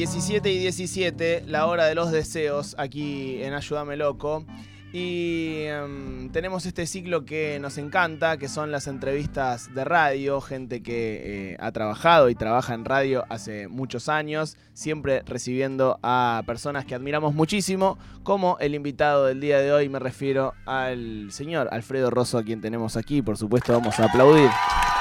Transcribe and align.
17 0.00 0.50
y 0.50 0.58
17, 0.60 1.44
la 1.46 1.66
hora 1.66 1.84
de 1.84 1.94
los 1.94 2.10
deseos, 2.10 2.74
aquí 2.78 3.42
en 3.42 3.52
Ayúdame 3.52 3.98
Loco. 3.98 4.46
Y 4.94 5.64
em, 5.64 6.30
tenemos 6.30 6.64
este 6.64 6.86
ciclo 6.86 7.26
que 7.26 7.58
nos 7.60 7.76
encanta, 7.76 8.38
que 8.38 8.48
son 8.48 8.72
las 8.72 8.86
entrevistas 8.86 9.74
de 9.74 9.84
radio, 9.84 10.40
gente 10.40 10.82
que 10.82 11.50
eh, 11.52 11.56
ha 11.60 11.70
trabajado 11.72 12.30
y 12.30 12.34
trabaja 12.34 12.72
en 12.72 12.86
radio 12.86 13.26
hace 13.28 13.68
muchos 13.68 14.08
años, 14.08 14.56
siempre 14.72 15.22
recibiendo 15.26 16.00
a 16.02 16.44
personas 16.46 16.86
que 16.86 16.94
admiramos 16.94 17.34
muchísimo, 17.34 17.98
como 18.22 18.56
el 18.58 18.74
invitado 18.74 19.26
del 19.26 19.38
día 19.38 19.58
de 19.58 19.70
hoy, 19.70 19.90
me 19.90 19.98
refiero 19.98 20.54
al 20.64 21.30
señor 21.30 21.68
Alfredo 21.72 22.08
Rosso, 22.08 22.38
a 22.38 22.42
quien 22.42 22.62
tenemos 22.62 22.96
aquí, 22.96 23.20
por 23.20 23.36
supuesto 23.36 23.74
vamos 23.74 24.00
a 24.00 24.06
aplaudir. 24.06 24.48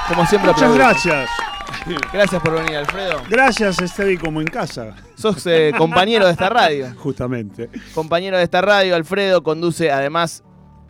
Como 0.09 0.25
siempre, 0.25 0.51
Muchas 0.51 0.75
gracias. 0.75 1.29
Gracias 2.13 2.41
por 2.41 2.53
venir, 2.53 2.77
Alfredo. 2.77 3.21
Gracias, 3.29 3.81
estoy 3.81 4.17
como 4.17 4.41
en 4.41 4.47
casa. 4.47 4.95
Sos 5.15 5.45
eh, 5.47 5.71
compañero 5.77 6.25
de 6.25 6.31
esta 6.31 6.49
radio. 6.49 6.93
Justamente. 6.97 7.69
Compañero 7.93 8.37
de 8.37 8.43
esta 8.43 8.61
radio, 8.61 8.95
Alfredo 8.95 9.43
conduce 9.43 9.91
además 9.91 10.43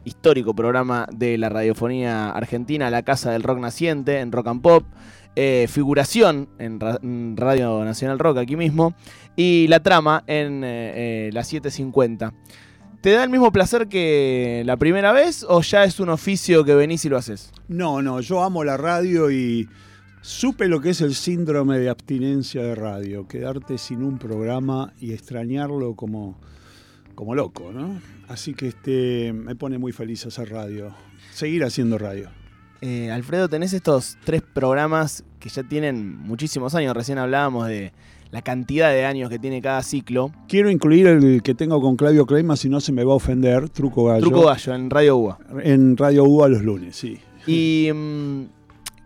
histórico 0.05 0.53
programa 0.53 1.07
de 1.11 1.37
la 1.37 1.49
radiofonía 1.49 2.31
argentina, 2.31 2.89
La 2.89 3.03
Casa 3.03 3.31
del 3.31 3.43
Rock 3.43 3.59
Naciente, 3.59 4.19
en 4.19 4.31
Rock 4.31 4.47
and 4.47 4.61
Pop. 4.61 4.83
Eh, 5.35 5.67
figuración 5.69 6.49
en, 6.57 6.79
Radio 7.37 7.83
Nacional 7.85 8.19
Rock 8.19 8.39
aquí 8.39 8.55
mismo. 8.55 8.95
Y 9.35 9.67
la 9.67 9.81
trama 9.81 10.23
en 10.27 10.63
eh, 10.65 11.29
la 11.33 11.43
750. 11.43 12.33
¿Te 13.01 13.11
da 13.11 13.23
el 13.23 13.29
mismo 13.29 13.51
placer 13.53 13.87
que 13.87 14.63
la 14.65 14.75
primera 14.75 15.13
vez 15.13 15.45
o 15.47 15.61
ya 15.61 15.85
es 15.85 16.01
un 16.01 16.09
oficio 16.09 16.65
que 16.65 16.75
venís 16.75 17.05
y 17.05 17.09
lo 17.09 17.17
haces? 17.17 17.53
No, 17.69 18.01
no, 18.01 18.19
yo 18.19 18.43
amo 18.43 18.65
la 18.65 18.75
radio 18.75 19.31
y 19.31 19.69
Supe 20.21 20.67
lo 20.67 20.81
que 20.81 20.89
es 20.89 20.99
el 20.99 21.15
síndrome 21.15 21.79
de 21.79 21.89
abstinencia 21.89 22.61
de 22.61 22.75
radio, 22.75 23.25
quedarte 23.27 23.77
sin 23.77 24.03
un 24.03 24.17
programa 24.17 24.93
y 24.99 25.13
extrañarlo 25.13 25.95
como, 25.95 26.37
como 27.15 27.35
loco, 27.35 27.71
¿no? 27.71 28.01
Así 28.27 28.53
que 28.53 28.67
este, 28.67 29.31
me 29.31 29.55
pone 29.55 29.77
muy 29.77 29.93
feliz 29.93 30.25
hacer 30.25 30.49
radio, 30.49 30.93
seguir 31.31 31.63
haciendo 31.63 31.97
radio. 31.97 32.29
Eh, 32.81 33.11
Alfredo, 33.11 33.47
tenés 33.47 33.71
estos 33.71 34.17
tres 34.25 34.41
programas 34.41 35.23
que 35.39 35.47
ya 35.47 35.63
tienen 35.63 36.17
muchísimos 36.17 36.75
años, 36.75 36.93
recién 36.95 37.17
hablábamos 37.17 37.67
de 37.67 37.93
la 38.31 38.41
cantidad 38.41 38.91
de 38.91 39.05
años 39.05 39.29
que 39.29 39.39
tiene 39.39 39.61
cada 39.61 39.81
ciclo. 39.83 40.31
Quiero 40.49 40.69
incluir 40.69 41.07
el 41.07 41.41
que 41.41 41.55
tengo 41.55 41.81
con 41.81 41.95
Claudio 41.95 42.25
Kleima, 42.25 42.57
si 42.57 42.67
no 42.67 42.81
se 42.81 42.91
me 42.91 43.05
va 43.05 43.13
a 43.13 43.15
ofender, 43.15 43.69
Truco 43.69 44.03
Gallo. 44.05 44.21
Truco 44.21 44.45
Gallo, 44.45 44.75
en 44.75 44.89
Radio 44.89 45.17
UA. 45.17 45.39
En 45.63 45.95
Radio 45.95 46.25
UA 46.25 46.49
los 46.49 46.61
lunes, 46.61 46.97
sí. 46.97 47.17
Y... 47.47 47.89
Mm, 47.99 48.58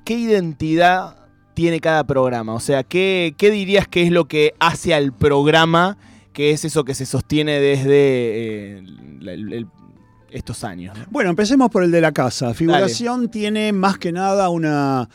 ¿qué 0.04 0.16
identidad 0.16 1.18
tiene 1.54 1.80
cada 1.80 2.04
programa? 2.04 2.54
O 2.54 2.60
sea, 2.60 2.84
¿qué, 2.84 3.36
dirías 3.40 3.88
que 3.88 4.04
es 4.04 4.12
lo 4.12 4.26
que 4.26 4.54
hace 4.60 4.94
al 4.94 5.14
programa, 5.14 5.98
que 6.34 6.52
es 6.52 6.66
eso 6.66 6.84
que 6.84 6.96
se 6.96 7.06
sostiene 7.06 7.60
desde 7.60 8.80
eh, 8.80 9.66
estos 10.34 10.64
años? 10.64 10.98
Bueno, 11.10 11.30
empecemos 11.30 11.70
por 11.70 11.84
el 11.84 11.92
de 11.92 12.02
la 12.02 12.12
casa. 12.12 12.54
Figuración 12.54 13.30
tiene 13.30 13.72
más 13.72 13.98
que 13.98 14.12
nada 14.12 14.50
una, 14.50 15.08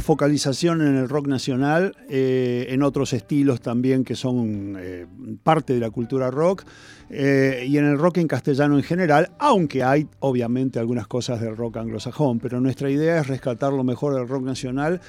focalización 0.00 0.82
en 0.82 0.96
el 0.96 1.08
rock 1.08 1.28
nacional, 1.28 1.96
eh, 2.08 2.66
en 2.70 2.82
otros 2.82 3.12
estilos 3.12 3.60
también 3.60 4.04
que 4.04 4.16
son 4.16 4.76
eh, 4.78 5.06
parte 5.42 5.74
de 5.74 5.80
la 5.80 5.90
cultura 5.90 6.30
rock. 6.30 6.64
Eh, 7.10 7.64
y 7.66 7.78
en 7.78 7.86
el 7.86 7.96
rock 7.96 8.18
en 8.18 8.28
castellano 8.28 8.76
en 8.76 8.82
general, 8.82 9.30
aunque 9.38 9.82
hay 9.82 10.06
obviamente 10.20 10.78
algunas 10.78 11.06
cosas 11.06 11.40
del 11.40 11.56
rock 11.56 11.78
anglosajón, 11.78 12.38
pero 12.38 12.60
nuestra 12.60 12.90
idea 12.90 13.20
es 13.20 13.26
rescatar 13.28 13.72
lo 13.72 13.82
mejor 13.82 14.14
del 14.14 14.28
rock 14.28 14.42
nacional 14.42 15.00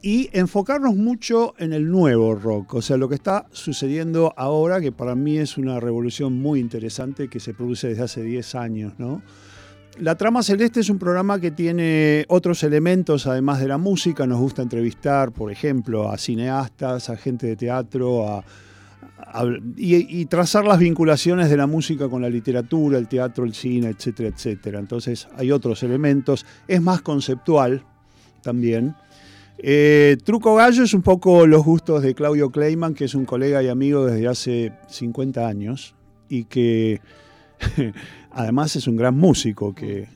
y 0.00 0.30
enfocarnos 0.32 0.94
mucho 0.94 1.54
en 1.58 1.72
el 1.72 1.90
nuevo 1.90 2.34
rock, 2.34 2.74
o 2.74 2.82
sea, 2.82 2.96
lo 2.96 3.08
que 3.08 3.16
está 3.16 3.46
sucediendo 3.50 4.32
ahora, 4.36 4.80
que 4.80 4.92
para 4.92 5.14
mí 5.14 5.38
es 5.38 5.58
una 5.58 5.80
revolución 5.80 6.40
muy 6.40 6.60
interesante 6.60 7.28
que 7.28 7.40
se 7.40 7.54
produce 7.54 7.88
desde 7.88 8.04
hace 8.04 8.22
10 8.22 8.54
años, 8.54 8.92
¿no? 8.98 9.22
La 10.00 10.14
Trama 10.14 10.44
Celeste 10.44 10.78
es 10.78 10.90
un 10.90 10.98
programa 10.98 11.40
que 11.40 11.50
tiene 11.50 12.24
otros 12.28 12.62
elementos 12.62 13.26
además 13.26 13.58
de 13.58 13.66
la 13.66 13.78
música. 13.78 14.28
Nos 14.28 14.38
gusta 14.38 14.62
entrevistar, 14.62 15.32
por 15.32 15.50
ejemplo, 15.50 16.08
a 16.08 16.16
cineastas, 16.16 17.10
a 17.10 17.16
gente 17.16 17.48
de 17.48 17.56
teatro, 17.56 18.28
a, 18.28 18.44
y, 19.76 20.24
trazar 20.26 20.64
las 20.64 20.78
vinculaciones 20.78 21.50
de 21.50 21.56
la 21.56 21.66
música 21.66 22.08
con 22.08 22.22
la 22.22 22.30
literatura, 22.30 22.96
el 22.96 23.08
teatro, 23.08 23.44
el 23.44 23.54
cine, 23.54 23.88
etcétera, 23.88 24.28
etcétera. 24.28 24.78
Entonces 24.78 25.26
hay 25.36 25.50
otros 25.50 25.82
elementos. 25.82 26.46
Es 26.68 26.80
más 26.80 27.02
conceptual 27.02 27.82
también. 28.42 28.94
Eh, 29.60 30.16
Truco 30.24 30.54
Gallo 30.54 30.84
es 30.84 30.94
un 30.94 31.02
poco 31.02 31.46
los 31.46 31.64
gustos 31.64 32.02
de 32.02 32.14
Claudio 32.14 32.50
Kleiman, 32.50 32.94
que 32.94 33.06
es 33.06 33.14
un 33.14 33.24
colega 33.24 33.62
y 33.62 33.68
amigo 33.68 34.06
desde 34.06 34.28
hace 34.28 34.72
50 34.88 35.46
años 35.46 35.96
y 36.28 36.44
que 36.44 37.00
además 38.30 38.76
es 38.76 38.86
un 38.86 38.96
gran 38.96 39.16
músico 39.16 39.74
que, 39.74 40.08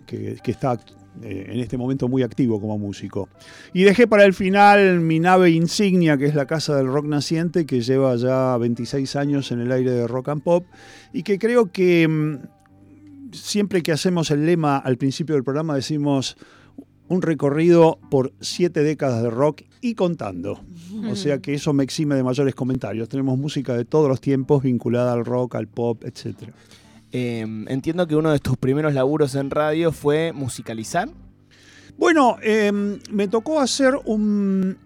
está 0.45 0.79
eh, 1.23 1.47
en 1.49 1.59
este 1.59 1.77
momento 1.77 2.09
muy 2.09 2.23
activo 2.23 2.61
como 2.61 2.79
músico. 2.79 3.29
Y 3.73 3.83
dejé 3.83 4.07
para 4.07 4.25
el 4.25 4.33
final 4.33 5.01
mi 5.01 5.19
nave 5.19 5.51
insignia, 5.51 6.17
que 6.17 6.27
es 6.27 6.37
la 6.37 6.47
Casa 6.47 6.77
del 6.77 6.87
Rock 6.87 7.07
Naciente, 7.07 7.67
que 7.67 7.81
lleva 7.81 8.15
ya 8.15 8.57
26 8.59 9.17
años 9.17 9.51
en 9.51 9.61
el 9.61 9.73
aire 9.73 9.91
de 9.91 10.07
rock 10.07 10.29
and 10.29 10.43
pop, 10.43 10.67
y 11.13 11.25
que 11.25 11.41
creo 11.41 11.73
que 11.73 12.07
mm, 12.07 13.33
siempre 13.33 13.83
que 13.83 13.91
hacemos 13.91 14.31
el 14.31 14.47
lema 14.47 14.79
al 14.79 14.99
principio 14.99 15.35
del 15.35 15.43
programa 15.43 15.75
decimos 15.75 16.37
un 17.13 17.21
recorrido 17.21 17.99
por 18.11 18.33
siete 18.41 18.83
décadas 18.83 19.23
de 19.23 19.29
rock 19.29 19.63
y 19.83 19.95
contando. 19.95 20.61
O 21.11 21.15
sea 21.15 21.41
que 21.41 21.53
eso 21.53 21.75
me 21.75 21.85
exime 21.85 22.15
de 22.15 22.23
mayores 22.23 22.55
comentarios. 22.55 23.09
Tenemos 23.09 23.37
música 23.39 23.75
de 23.75 23.85
todos 23.85 24.09
los 24.09 24.21
tiempos 24.21 24.63
vinculada 24.63 25.13
al 25.13 25.25
rock, 25.27 25.57
al 25.57 25.69
pop, 25.69 26.03
etcétera. 26.05 26.55
Em, 27.11 27.69
entiendo 27.69 28.07
que 28.07 28.17
uno 28.17 28.33
de 28.33 28.39
tus 28.39 28.57
primeros 28.57 28.95
laburos 28.95 29.35
en 29.35 29.51
radio 29.51 29.93
fue 29.93 30.33
musicalizar. 30.33 31.11
Bueno, 31.99 32.39
em, 32.43 32.99
me 33.11 33.29
tocó 33.29 33.61
hacer 33.61 33.95
un, 34.07 34.79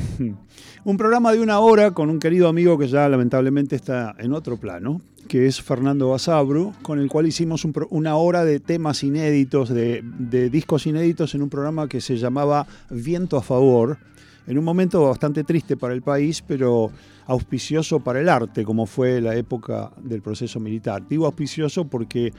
un 0.84 0.96
programa 0.96 1.32
de 1.32 1.40
una 1.40 1.60
hora 1.60 1.92
con 1.92 2.10
un 2.10 2.18
querido 2.18 2.48
amigo 2.48 2.78
que 2.78 2.88
ya 2.88 3.08
lamentablemente 3.08 3.76
está 3.76 4.14
en 4.18 4.32
otro 4.32 4.56
plano, 4.56 5.00
que 5.28 5.46
es 5.46 5.60
Fernando 5.60 6.10
Basabru, 6.10 6.72
con 6.82 6.98
el 6.98 7.08
cual 7.08 7.26
hicimos 7.26 7.66
una 7.90 8.16
hora 8.16 8.44
de 8.44 8.60
temas 8.60 9.02
inéditos, 9.02 9.68
de, 9.68 10.02
de 10.02 10.50
discos 10.50 10.86
inéditos 10.86 11.34
en 11.34 11.42
un 11.42 11.48
programa 11.48 11.88
que 11.88 12.00
se 12.00 12.16
llamaba 12.16 12.66
Viento 12.90 13.36
a 13.36 13.42
Favor, 13.42 13.98
en 14.46 14.58
un 14.58 14.64
momento 14.64 15.08
bastante 15.08 15.44
triste 15.44 15.76
para 15.76 15.94
el 15.94 16.02
país, 16.02 16.42
pero 16.46 16.90
auspicioso 17.26 18.00
para 18.00 18.20
el 18.20 18.28
arte, 18.28 18.64
como 18.64 18.86
fue 18.86 19.20
la 19.20 19.36
época 19.36 19.92
del 20.02 20.22
proceso 20.22 20.58
militar. 20.58 21.06
Digo 21.08 21.26
auspicioso 21.26 21.84
porque 21.84 22.32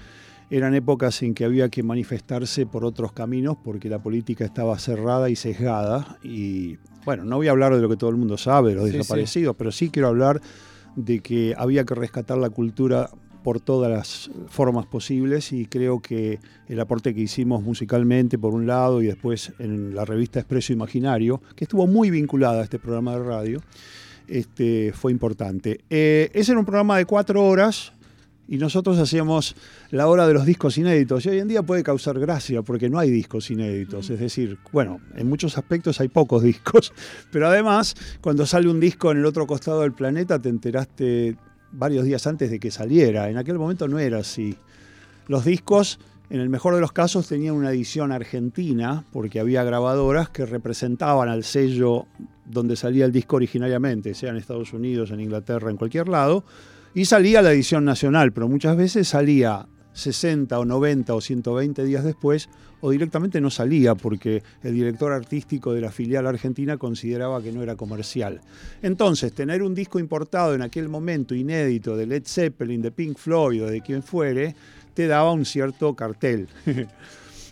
eran 0.54 0.76
épocas 0.76 1.24
en 1.24 1.34
que 1.34 1.46
había 1.46 1.70
que 1.70 1.82
manifestarse 1.82 2.68
por 2.68 2.86
otros 2.86 3.12
caminos 3.12 3.58
porque 3.64 3.90
la 3.90 3.98
política 3.98 4.46
estaba 4.46 4.78
cerrada 4.78 5.32
y 5.32 5.36
sesgada. 5.36 6.20
Y 6.22 6.78
bueno, 7.06 7.26
no 7.26 7.38
voy 7.38 7.48
a 7.48 7.52
hablar 7.52 7.74
de 7.74 7.82
lo 7.82 7.90
que 7.90 7.98
todo 7.98 8.12
el 8.12 8.18
mundo 8.18 8.38
sabe, 8.38 8.70
de 8.70 8.76
los 8.76 8.92
desaparecidos, 8.92 9.56
pero 9.56 9.72
sí 9.72 9.90
quiero 9.90 10.10
hablar 10.10 10.42
de 10.96 11.22
que 11.22 11.56
había 11.58 11.86
que 11.86 11.96
rescatar 11.96 12.38
la 12.38 12.52
cultura 12.52 13.10
por 13.44 13.62
todas 13.62 13.92
las 13.92 14.30
formas 14.48 14.86
posibles 14.86 15.52
y 15.54 15.66
creo 15.66 16.02
que 16.04 16.40
el 16.68 16.80
aporte 16.80 17.16
que 17.16 17.22
hicimos 17.22 17.64
musicalmente 17.64 18.38
por 18.38 18.54
un 18.54 18.68
lado 18.68 19.02
y 19.02 19.08
después 19.08 19.54
en 19.58 19.96
la 19.96 20.06
revista 20.06 20.40
Expreso 20.40 20.72
Imaginario, 20.72 21.42
que 21.56 21.64
estuvo 21.64 21.88
muy 21.88 22.12
vinculada 22.12 22.62
a 22.62 22.64
este 22.64 22.78
programa 22.78 23.14
de 23.14 23.24
radio, 23.24 23.62
este, 24.28 24.94
fue 24.94 25.12
importante. 25.12 25.80
Eh, 25.90 26.30
ese 26.32 26.52
era 26.52 26.60
un 26.60 26.66
programa 26.66 26.96
de 26.98 27.06
cuatro 27.06 27.44
horas 27.44 27.92
y 28.48 28.58
nosotros 28.58 29.00
hacíamos 29.00 29.56
la 29.92 30.08
hora 30.08 30.28
de 30.28 30.34
los 30.34 30.46
discos 30.46 30.78
inéditos. 30.78 31.26
Y 31.26 31.30
hoy 31.30 31.40
en 31.40 31.48
día 31.48 31.64
puede 31.64 31.84
causar 31.84 32.20
gracia 32.20 32.62
porque 32.62 32.90
no 32.90 33.00
hay 33.00 33.10
discos 33.10 33.50
inéditos. 33.50 34.10
Es 34.10 34.20
decir, 34.20 34.58
bueno, 34.72 35.00
en 35.16 35.28
muchos 35.30 35.58
aspectos 35.58 36.00
hay 36.02 36.10
pocos 36.10 36.44
discos, 36.44 36.94
pero 37.32 37.48
además, 37.48 37.96
cuando 38.22 38.46
sale 38.46 38.70
un 38.70 38.80
disco 38.80 39.12
en 39.12 39.20
el 39.20 39.26
otro 39.26 39.48
costado 39.48 39.82
del 39.82 39.94
planeta, 39.94 40.40
te 40.40 40.50
enteraste 40.50 41.38
varios 41.72 42.06
días 42.06 42.28
antes 42.28 42.52
de 42.52 42.60
que 42.60 42.70
saliera. 42.70 43.30
En 43.30 43.38
aquel 43.38 43.58
momento 43.58 43.88
no 43.88 44.00
era 44.00 44.20
así. 44.20 44.56
Los 45.28 45.46
discos 45.46 46.00
en 46.30 46.40
el 46.40 46.50
mejor 46.50 46.76
de 46.76 46.82
los 46.82 46.92
casos 46.92 47.28
tenían 47.28 47.56
una 47.56 47.70
edición 47.70 48.12
argentina, 48.12 49.06
porque 49.12 49.40
había 49.40 49.64
grabadoras 49.64 50.30
que 50.30 50.46
representaban 50.46 51.30
al 51.30 51.44
sello 51.44 52.08
donde 52.46 52.76
salía 52.76 53.06
el 53.06 53.12
disco 53.12 53.36
originariamente, 53.36 54.14
sea 54.14 54.32
en 54.32 54.38
Estados 54.38 54.74
Unidos, 54.74 55.12
en 55.12 55.20
Inglaterra, 55.20 55.70
en 55.70 55.78
cualquier 55.78 56.10
lado, 56.10 56.44
y 56.94 57.06
salía 57.06 57.42
la 57.42 57.52
edición 57.52 57.86
nacional, 57.86 58.32
pero 58.34 58.48
muchas 58.48 58.78
veces 58.78 59.08
salía 59.08 59.68
60 59.94 60.60
o 60.60 60.66
90 60.66 61.14
o 61.14 61.22
120 61.22 61.84
días 61.86 62.04
después, 62.04 62.50
o 62.82 62.92
directamente 62.92 63.40
no 63.40 63.50
salía 63.50 63.96
porque 63.96 64.44
el 64.62 64.74
director 64.74 65.12
artístico 65.12 65.74
de 65.74 65.82
la 65.82 65.92
filial 65.92 66.28
argentina 66.28 66.78
consideraba 66.78 67.42
que 67.42 67.52
no 67.52 67.64
era 67.64 67.76
comercial. 67.76 68.42
Entonces, 68.82 69.34
tener 69.34 69.64
un 69.64 69.74
disco 69.74 70.00
importado 70.00 70.54
en 70.54 70.62
aquel 70.62 70.90
momento 70.90 71.34
inédito 71.34 71.96
de 71.96 72.08
Led 72.08 72.24
Zeppelin, 72.26 72.82
de 72.82 72.92
Pink 72.92 73.18
Floyd 73.18 73.64
o 73.64 73.68
de 73.68 73.82
quien 73.82 74.04
fuere, 74.04 74.56
te 74.94 75.08
daba 75.08 75.32
un 75.32 75.46
cierto 75.46 75.96
cartel. 75.96 76.50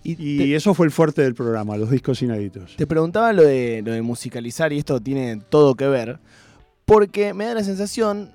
y, 0.03 0.53
eso 0.53 0.73
fue 0.73 0.85
el 0.87 0.91
fuerte 0.91 1.21
del 1.21 1.33
programa, 1.33 1.77
los 1.77 1.89
discos 1.89 2.21
inéditos. 2.21 2.75
Te 2.75 2.85
preguntaba 2.85 3.31
lo 3.33 3.43
de, 3.43 3.81
lo 3.85 3.93
de 3.93 4.01
musicalizar 4.01 4.73
y 4.73 4.79
esto 4.79 4.99
tiene 4.99 5.41
todo 5.49 5.75
que 5.75 5.87
ver. 5.87 6.19
porque 6.85 7.33
me 7.33 7.45
da 7.45 7.53
la 7.53 7.63
sensación 7.63 8.31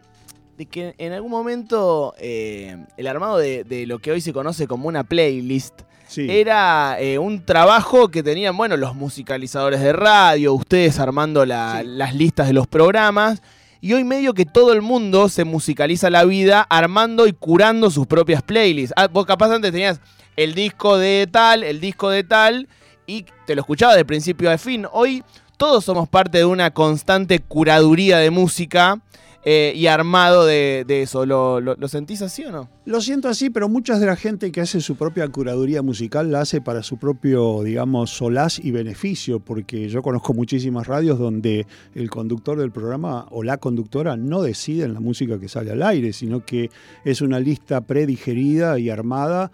de 0.56 0.66
que 0.66 0.94
en 0.98 1.12
algún 1.12 1.30
momento 1.30 2.14
eh, 2.18 2.76
el 2.96 3.06
armado 3.06 3.38
de, 3.38 3.64
de 3.64 3.86
lo 3.86 3.98
que 3.98 4.10
hoy 4.12 4.20
se 4.20 4.32
conoce 4.32 4.66
como 4.66 4.88
una 4.88 5.04
playlist 5.04 5.82
Sí. 6.08 6.28
era 6.30 7.00
eh, 7.00 7.18
un 7.18 7.44
trabajo 7.44 8.08
que 8.08 8.22
tenían, 8.22 8.56
bueno, 8.56 8.76
los 8.76 8.94
musicalizadores 8.94 9.80
de 9.80 9.92
radio, 9.92 10.54
ustedes 10.54 11.00
armando 11.00 11.44
la- 11.44 11.80
Sí. 11.82 11.88
las 11.88 12.14
listas 12.14 12.46
de 12.46 12.52
los 12.52 12.68
programas. 12.68 13.42
Y 13.80 13.92
hoy 13.92 14.04
medio 14.04 14.32
que 14.32 14.44
todo 14.46 14.72
el 14.72 14.82
mundo 14.82 15.28
se 15.28 15.44
musicaliza 15.44 16.08
la 16.08 16.24
vida 16.24 16.64
armando 16.70 17.26
y 17.26 17.32
curando 17.32 17.90
sus 17.90 18.06
propias 18.06 18.42
playlists. 18.42 18.94
Ah, 18.96 19.08
vos 19.08 19.26
capaz 19.26 19.52
antes 19.52 19.72
tenías 19.72 20.00
el 20.36 20.54
disco 20.54 20.96
de 20.96 21.28
tal, 21.30 21.64
el 21.64 21.80
disco 21.80 22.08
de 22.08 22.22
tal, 22.22 22.68
y 23.08 23.24
te 23.44 23.56
lo 23.56 23.62
escuchabas 23.62 23.96
de 23.96 24.04
principio 24.04 24.48
a 24.50 24.58
fin. 24.58 24.86
Hoy 24.92 25.24
todos 25.56 25.84
somos 25.84 26.08
parte 26.08 26.38
de 26.38 26.44
una 26.44 26.70
constante 26.70 27.40
curaduría 27.40 28.18
de 28.18 28.30
música 28.30 29.00
eh, 29.48 29.72
y 29.76 29.86
armado 29.86 30.44
de, 30.44 30.84
de 30.88 31.02
eso. 31.02 31.24
¿Lo, 31.24 31.60
lo, 31.60 31.76
lo 31.76 31.88
sentís 31.88 32.20
así 32.20 32.44
o 32.44 32.50
no? 32.50 32.68
Lo 32.84 33.00
siento 33.00 33.28
así, 33.28 33.48
pero 33.48 33.68
mucha 33.68 33.96
de 33.96 34.04
la 34.04 34.16
gente 34.16 34.50
que 34.50 34.60
hace 34.60 34.80
su 34.80 34.96
propia 34.96 35.28
curaduría 35.28 35.82
musical 35.82 36.32
la 36.32 36.40
hace 36.40 36.60
para 36.60 36.82
su 36.82 36.98
propio, 36.98 37.62
digamos, 37.62 38.10
solaz 38.10 38.58
y 38.58 38.72
beneficio, 38.72 39.38
porque 39.38 39.88
yo 39.88 40.02
conozco 40.02 40.34
muchísimas 40.34 40.88
radios 40.88 41.20
donde 41.20 41.64
el 41.94 42.10
conductor 42.10 42.58
del 42.58 42.72
programa 42.72 43.28
o 43.30 43.44
la 43.44 43.58
conductora 43.58 44.16
no 44.16 44.42
deciden 44.42 44.94
la 44.94 45.00
música 45.00 45.38
que 45.38 45.48
sale 45.48 45.70
al 45.70 45.82
aire, 45.84 46.12
sino 46.12 46.44
que 46.44 46.68
es 47.04 47.20
una 47.20 47.38
lista 47.38 47.82
predigerida 47.82 48.80
y 48.80 48.90
armada, 48.90 49.52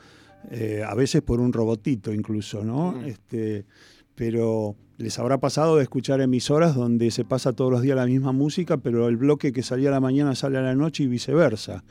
eh, 0.51 0.83
a 0.89 0.95
veces 0.95 1.21
por 1.21 1.39
un 1.39 1.53
robotito 1.53 2.15
incluso, 2.15 2.65
¿no? 2.65 2.93
Mm. 2.93 3.05
Este, 3.05 3.67
pero 4.15 4.77
les 4.99 5.19
habrá 5.19 5.39
pasado 5.39 5.77
de 5.77 5.83
escuchar 5.83 6.21
emisoras 6.21 6.75
donde 6.75 7.11
se 7.11 7.25
pasa 7.25 7.53
todos 7.53 7.71
los 7.71 7.83
días 7.83 7.97
la 7.97 8.07
misma 8.07 8.33
música, 8.33 8.77
pero 8.77 9.09
el 9.09 9.17
bloque 9.17 9.53
que 9.53 9.63
salía 9.63 9.89
a 9.89 9.93
la 9.93 10.01
mañana 10.01 10.35
sale 10.35 10.59
a 10.59 10.63
la 10.63 10.75
noche 10.75 11.05
y 11.05 11.09
viceversa. 11.09 11.85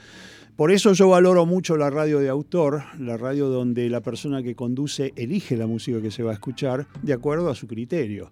Por 0.56 0.71
eso 0.71 0.94
yo 0.94 1.09
valoro 1.09 1.45
mucho 1.45 1.75
la 1.77 1.89
radio 1.89 2.19
de 2.19 2.29
autor, 2.29 2.83
la 3.00 3.18
radio 3.18 3.47
donde 3.47 3.89
la 3.89 4.01
persona 4.01 4.44
que 4.44 4.56
conduce 4.56 5.13
elige 5.15 5.57
la 5.57 5.65
música 5.65 6.01
que 6.01 6.12
se 6.12 6.23
va 6.23 6.31
a 6.31 6.35
escuchar 6.35 6.88
de 7.01 7.13
acuerdo 7.13 7.50
a 7.50 7.56
su 7.56 7.68
criterio. 7.68 8.31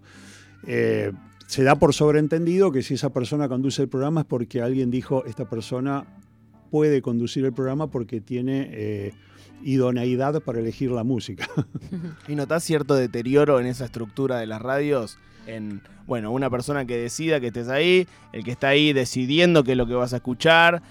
Eh, 0.67 1.11
se 1.47 1.63
da 1.63 1.75
por 1.75 1.93
sobreentendido 1.93 2.71
que 2.71 2.83
si 2.83 2.93
esa 2.93 3.11
persona 3.11 3.49
conduce 3.49 3.81
el 3.81 3.89
programa 3.89 4.21
es 4.21 4.27
porque 4.27 4.61
alguien 4.61 4.91
dijo, 4.91 5.25
esta 5.25 5.49
persona 5.49 6.05
puede 6.69 7.01
conducir 7.01 7.45
el 7.45 7.53
programa 7.53 7.89
porque 7.89 8.21
tiene 8.21 8.69
eh, 8.71 9.13
idoneidad 9.63 10.41
para 10.41 10.59
elegir 10.59 10.91
la 10.91 11.03
música. 11.03 11.47
¿Y 12.27 12.35
notás 12.35 12.63
cierto 12.63 12.95
deterioro 12.95 13.59
en 13.59 13.67
esa 13.67 13.85
estructura 13.85 14.37
de 14.37 14.47
las 14.47 14.61
radios? 14.61 15.17
En, 15.47 15.81
bueno, 16.05 16.31
una 16.31 16.49
persona 16.49 16.85
que 16.85 16.97
decida 16.97 17.39
que 17.39 17.47
estés 17.47 17.69
ahí, 17.69 18.07
el 18.33 18.43
que 18.43 18.51
está 18.51 18.69
ahí 18.69 18.93
decidiendo 18.93 19.63
qué 19.63 19.71
es 19.71 19.77
lo 19.77 19.87
que 19.87 19.93
vas 19.93 20.13
a 20.13 20.17
escuchar, 20.17 20.81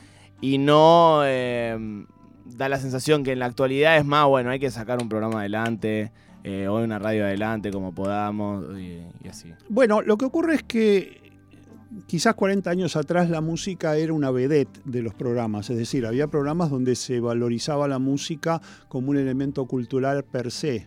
y 0.40 0.58
no 0.58 1.22
eh, 1.24 2.04
da 2.44 2.68
la 2.68 2.78
sensación 2.78 3.24
que 3.24 3.32
en 3.32 3.40
la 3.40 3.46
actualidad 3.46 3.96
es 3.96 4.04
más, 4.04 4.26
bueno, 4.26 4.50
hay 4.50 4.58
que 4.58 4.70
sacar 4.70 5.00
un 5.02 5.08
programa 5.08 5.40
adelante, 5.40 6.12
eh, 6.44 6.68
o 6.68 6.76
una 6.76 6.98
radio 6.98 7.24
adelante 7.24 7.70
como 7.70 7.92
podamos, 7.92 8.64
y, 8.78 9.02
y 9.24 9.28
así. 9.28 9.52
Bueno, 9.68 10.02
lo 10.02 10.16
que 10.16 10.24
ocurre 10.24 10.54
es 10.54 10.62
que 10.62 11.27
quizás 12.06 12.34
40 12.34 12.70
años 12.70 12.96
atrás 12.96 13.30
la 13.30 13.40
música 13.40 13.96
era 13.96 14.12
una 14.12 14.30
vedette 14.30 14.80
de 14.84 15.02
los 15.02 15.14
programas, 15.14 15.70
es 15.70 15.76
decir, 15.78 16.06
había 16.06 16.26
programas 16.28 16.70
donde 16.70 16.94
se 16.94 17.20
valorizaba 17.20 17.88
la 17.88 17.98
música 17.98 18.60
como 18.88 19.10
un 19.10 19.16
elemento 19.16 19.64
cultural 19.66 20.24
per 20.24 20.50
se, 20.50 20.86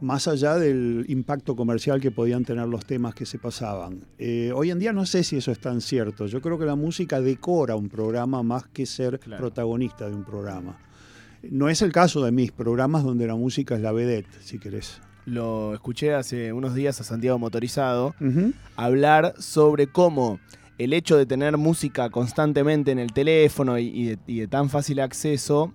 más 0.00 0.26
allá 0.28 0.56
del 0.56 1.04
impacto 1.08 1.54
comercial 1.56 2.00
que 2.00 2.10
podían 2.10 2.44
tener 2.44 2.66
los 2.66 2.84
temas 2.84 3.14
que 3.14 3.26
se 3.26 3.38
pasaban. 3.38 4.06
Eh, 4.18 4.52
hoy 4.54 4.70
en 4.70 4.78
día 4.78 4.92
no 4.92 5.06
sé 5.06 5.22
si 5.24 5.36
eso 5.36 5.50
es 5.52 5.60
tan 5.60 5.80
cierto, 5.80 6.26
yo 6.26 6.40
creo 6.40 6.58
que 6.58 6.66
la 6.66 6.74
música 6.76 7.20
decora 7.20 7.76
un 7.76 7.88
programa 7.88 8.42
más 8.42 8.64
que 8.66 8.86
ser 8.86 9.18
Claro. 9.20 9.40
protagonista 9.40 10.08
de 10.08 10.14
un 10.14 10.24
programa. 10.24 10.78
No 11.50 11.68
es 11.68 11.82
el 11.82 11.92
caso 11.92 12.24
de 12.24 12.32
mis 12.32 12.52
programas 12.52 13.04
donde 13.04 13.26
la 13.26 13.36
música 13.36 13.74
es 13.76 13.82
la 13.82 13.92
vedette, 13.92 14.28
si 14.42 14.58
querés. 14.58 15.00
Lo 15.26 15.72
escuché 15.72 16.12
hace 16.14 16.52
unos 16.52 16.74
días 16.74 17.00
a 17.00 17.04
Santiago 17.04 17.38
Motorizado, 17.38 18.14
hablar 18.76 19.34
sobre 19.38 19.86
cómo 19.86 20.38
el 20.76 20.92
hecho 20.92 21.16
de 21.16 21.24
tener 21.24 21.56
música 21.56 22.10
constantemente 22.10 22.90
en 22.90 22.98
el 22.98 23.12
teléfono 23.12 23.78
y, 23.78 23.86
y 23.86 24.04
de, 24.06 24.18
y 24.26 24.40
de 24.40 24.48
tan 24.48 24.68
fácil 24.68 25.00
acceso, 25.00 25.72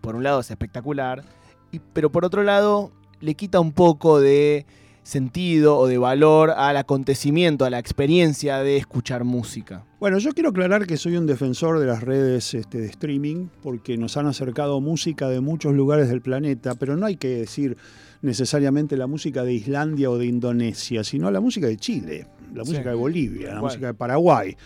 por 0.00 0.14
un 0.16 0.22
lado 0.22 0.40
es 0.40 0.50
espectacular, 0.50 1.24
y- 1.72 1.80
pero 1.92 2.10
por 2.10 2.24
otro 2.24 2.42
lado 2.42 2.90
le 3.20 3.34
quita 3.34 3.60
un 3.60 3.72
poco 3.72 4.18
de 4.20 4.64
sentido 5.06 5.78
o 5.78 5.86
de 5.86 5.98
valor 5.98 6.50
al 6.50 6.76
acontecimiento, 6.76 7.64
a 7.64 7.70
la 7.70 7.78
experiencia 7.78 8.58
de 8.58 8.76
escuchar 8.76 9.22
música. 9.22 9.84
Bueno, 10.00 10.18
yo 10.18 10.32
quiero 10.32 10.50
aclarar 10.50 10.84
que 10.84 10.96
soy 10.96 11.16
un 11.16 11.26
defensor 11.26 11.78
de 11.78 11.86
las 11.86 12.02
redes 12.02 12.54
este, 12.54 12.78
de 12.78 12.86
streaming 12.88 13.46
porque 13.62 13.96
nos 13.96 14.16
han 14.16 14.26
acercado 14.26 14.80
música 14.80 15.28
de 15.28 15.40
muchos 15.40 15.74
lugares 15.74 16.08
del 16.08 16.22
planeta, 16.22 16.74
pero 16.74 16.96
no 16.96 17.06
hay 17.06 17.16
que 17.16 17.28
decir 17.28 17.76
necesariamente 18.20 18.96
la 18.96 19.06
música 19.06 19.44
de 19.44 19.52
Islandia 19.52 20.10
o 20.10 20.18
de 20.18 20.26
Indonesia, 20.26 21.04
sino 21.04 21.30
la 21.30 21.38
música 21.40 21.68
de 21.68 21.76
Chile, 21.76 22.26
la 22.52 22.64
Sí. 22.64 22.70
música 22.72 22.90
de 22.90 22.96
Bolivia, 22.96 23.54
la 23.54 23.60
música 23.60 23.86
de 23.86 23.94
Paraguay. 23.94 24.56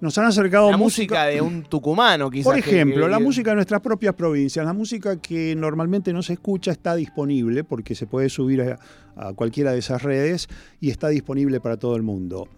Nos 0.00 0.16
han 0.16 0.26
acercado 0.26 0.70
La 0.70 0.76
música 0.76 1.24
de 1.26 1.40
un 1.40 1.64
tucumano, 1.64 2.30
quizás. 2.30 2.44
por 2.44 2.56
ejemplo, 2.58 3.06
que- 3.06 3.10
la 3.10 3.18
música 3.18 3.50
de 3.50 3.56
nuestras 3.56 3.80
propias 3.80 4.14
provincias, 4.14 4.64
la 4.64 4.72
música 4.72 5.20
que 5.20 5.56
normalmente 5.56 6.12
no 6.12 6.22
se 6.22 6.34
escucha 6.34 6.70
está 6.70 6.94
disponible 6.94 7.64
porque 7.64 7.94
se 7.96 8.06
puede 8.06 8.28
subir 8.28 8.62
a, 8.62 8.78
a 9.16 9.32
cualquiera 9.32 9.72
de 9.72 9.78
esas 9.80 10.02
redes 10.02 10.46
y 10.80 10.90
está 10.90 11.08
disponible 11.08 11.60
para 11.60 11.76
todo 11.76 11.96
el 11.96 12.02
mundo. 12.02 12.48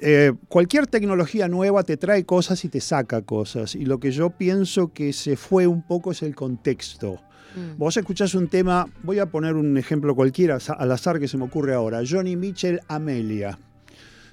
Eh, 0.00 0.32
cualquier 0.48 0.86
tecnología 0.86 1.48
nueva 1.48 1.82
te 1.82 1.96
trae 1.96 2.24
cosas 2.24 2.64
y 2.64 2.68
te 2.68 2.80
saca 2.80 3.22
cosas 3.22 3.74
y 3.74 3.84
lo 3.84 4.00
que 4.00 4.10
yo 4.10 4.30
pienso 4.30 4.92
que 4.92 5.12
se 5.12 5.36
fue 5.36 5.66
un 5.66 5.82
poco 5.82 6.12
es 6.12 6.22
el 6.22 6.34
contexto. 6.34 7.20
Mm. 7.54 7.78
Vos 7.78 7.96
escuchás 7.96 8.34
un 8.34 8.48
tema, 8.48 8.86
voy 9.02 9.18
a 9.18 9.26
poner 9.26 9.54
un 9.54 9.76
ejemplo 9.78 10.14
cualquiera 10.14 10.58
al 10.78 10.92
azar 10.92 11.20
que 11.20 11.28
se 11.28 11.36
me 11.36 11.44
ocurre 11.44 11.74
ahora, 11.74 12.00
Johnny 12.08 12.36
Mitchell, 12.36 12.80
Amelia. 12.88 13.58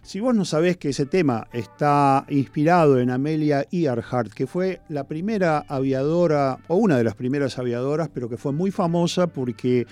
Si 0.03 0.19
vos 0.19 0.33
no 0.33 0.45
sabés 0.45 0.77
que 0.77 0.89
ese 0.89 1.05
tema 1.05 1.47
está 1.53 2.25
inspirado 2.29 2.99
en 2.99 3.11
Amelia 3.11 3.67
Earhart, 3.71 4.33
que 4.33 4.47
fue 4.47 4.81
la 4.89 5.03
primera 5.03 5.63
aviadora, 5.67 6.57
o 6.67 6.75
una 6.75 6.97
de 6.97 7.03
las 7.03 7.13
primeras 7.13 7.59
aviadoras, 7.59 8.09
pero 8.11 8.27
que 8.27 8.37
fue 8.37 8.51
muy 8.51 8.71
famosa 8.71 9.27
porque 9.27 9.85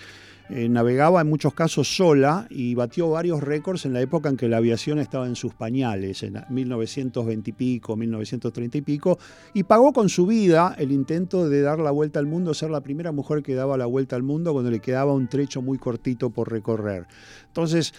eh, 0.52 0.68
navegaba 0.68 1.22
en 1.22 1.30
muchos 1.30 1.54
casos 1.54 1.96
sola 1.96 2.48
y 2.50 2.74
batió 2.74 3.12
varios 3.12 3.44
récords 3.44 3.86
en 3.86 3.94
la 3.94 4.02
época 4.02 4.30
en 4.30 4.36
que 4.36 4.50
la 4.50 4.58
aviación 4.58 4.98
estaba 4.98 5.28
en 5.28 5.36
sus 5.36 5.54
pañales, 5.54 6.24
en 6.24 6.44
1920 6.50 7.52
y 7.52 7.54
pico, 7.54 7.96
1930 7.96 8.80
y 8.80 8.82
pico, 8.82 9.20
y 9.54 9.62
pagó 9.62 9.94
con 9.94 10.10
su 10.10 10.26
vida 10.26 10.76
el 10.80 10.92
intento 10.92 11.48
de 11.48 11.62
dar 11.62 11.78
la 11.78 11.92
vuelta 11.92 12.18
al 12.18 12.26
mundo, 12.26 12.56
ser 12.56 12.72
la 12.72 12.82
primera 12.82 13.12
mujer 13.12 13.44
que 13.44 13.54
daba 13.54 13.78
la 13.78 13.86
vuelta 13.86 14.16
al 14.16 14.24
mundo 14.24 14.52
cuando 14.52 14.72
le 14.72 14.80
quedaba 14.80 15.14
un 15.14 15.28
trecho 15.28 15.62
muy 15.62 15.78
cortito 15.78 16.32
por 16.32 16.52
recorrer. 16.52 17.06
Entonces, 17.46 17.94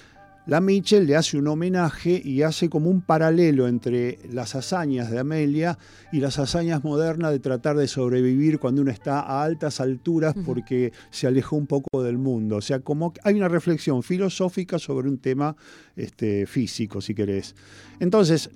la 0.50 0.60
Mitchell 0.60 1.06
le 1.06 1.14
hace 1.14 1.38
un 1.38 1.46
homenaje 1.46 2.20
y 2.24 2.42
hace 2.42 2.68
como 2.68 2.90
un 2.90 3.02
paralelo 3.02 3.68
entre 3.68 4.18
las 4.32 4.56
hazañas 4.56 5.08
de 5.08 5.20
Amelia 5.20 5.78
y 6.10 6.18
las 6.18 6.40
hazañas 6.40 6.82
modernas 6.82 7.30
de 7.30 7.38
tratar 7.38 7.76
de 7.76 7.86
sobrevivir 7.86 8.58
cuando 8.58 8.82
uno 8.82 8.90
está 8.90 9.20
a 9.20 9.44
altas 9.44 9.80
alturas 9.80 10.34
porque 10.44 10.92
se 11.12 11.28
alejó 11.28 11.54
un 11.54 11.68
poco 11.68 12.02
del 12.02 12.18
mundo. 12.18 12.56
O 12.56 12.60
sea, 12.60 12.80
como 12.80 13.12
que 13.12 13.20
hay 13.22 13.34
una 13.34 13.46
reflexión 13.46 14.02
filosófica 14.02 14.80
sobre 14.80 15.08
un 15.08 15.18
tema 15.18 15.54
este, 15.94 16.46
físico, 16.46 17.00
si 17.00 17.14
querés. 17.14 17.54
Entonces, 18.00 18.50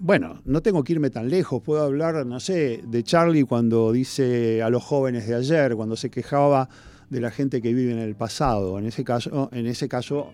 bueno, 0.00 0.40
no 0.46 0.62
tengo 0.62 0.82
que 0.82 0.94
irme 0.94 1.10
tan 1.10 1.28
lejos, 1.28 1.62
puedo 1.62 1.82
hablar, 1.82 2.24
no 2.24 2.40
sé, 2.40 2.80
de 2.86 3.02
Charlie 3.02 3.44
cuando 3.44 3.92
dice 3.92 4.62
a 4.62 4.70
los 4.70 4.82
jóvenes 4.82 5.28
de 5.28 5.34
ayer, 5.34 5.76
cuando 5.76 5.94
se 5.96 6.08
quejaba 6.08 6.70
de 7.10 7.20
la 7.20 7.30
gente 7.30 7.60
que 7.60 7.74
vive 7.74 7.92
en 7.92 7.98
el 7.98 8.14
pasado. 8.14 8.78
En 8.78 8.86
ese 8.86 9.04
caso, 9.04 9.50
en 9.52 9.66
ese 9.66 9.90
caso 9.90 10.32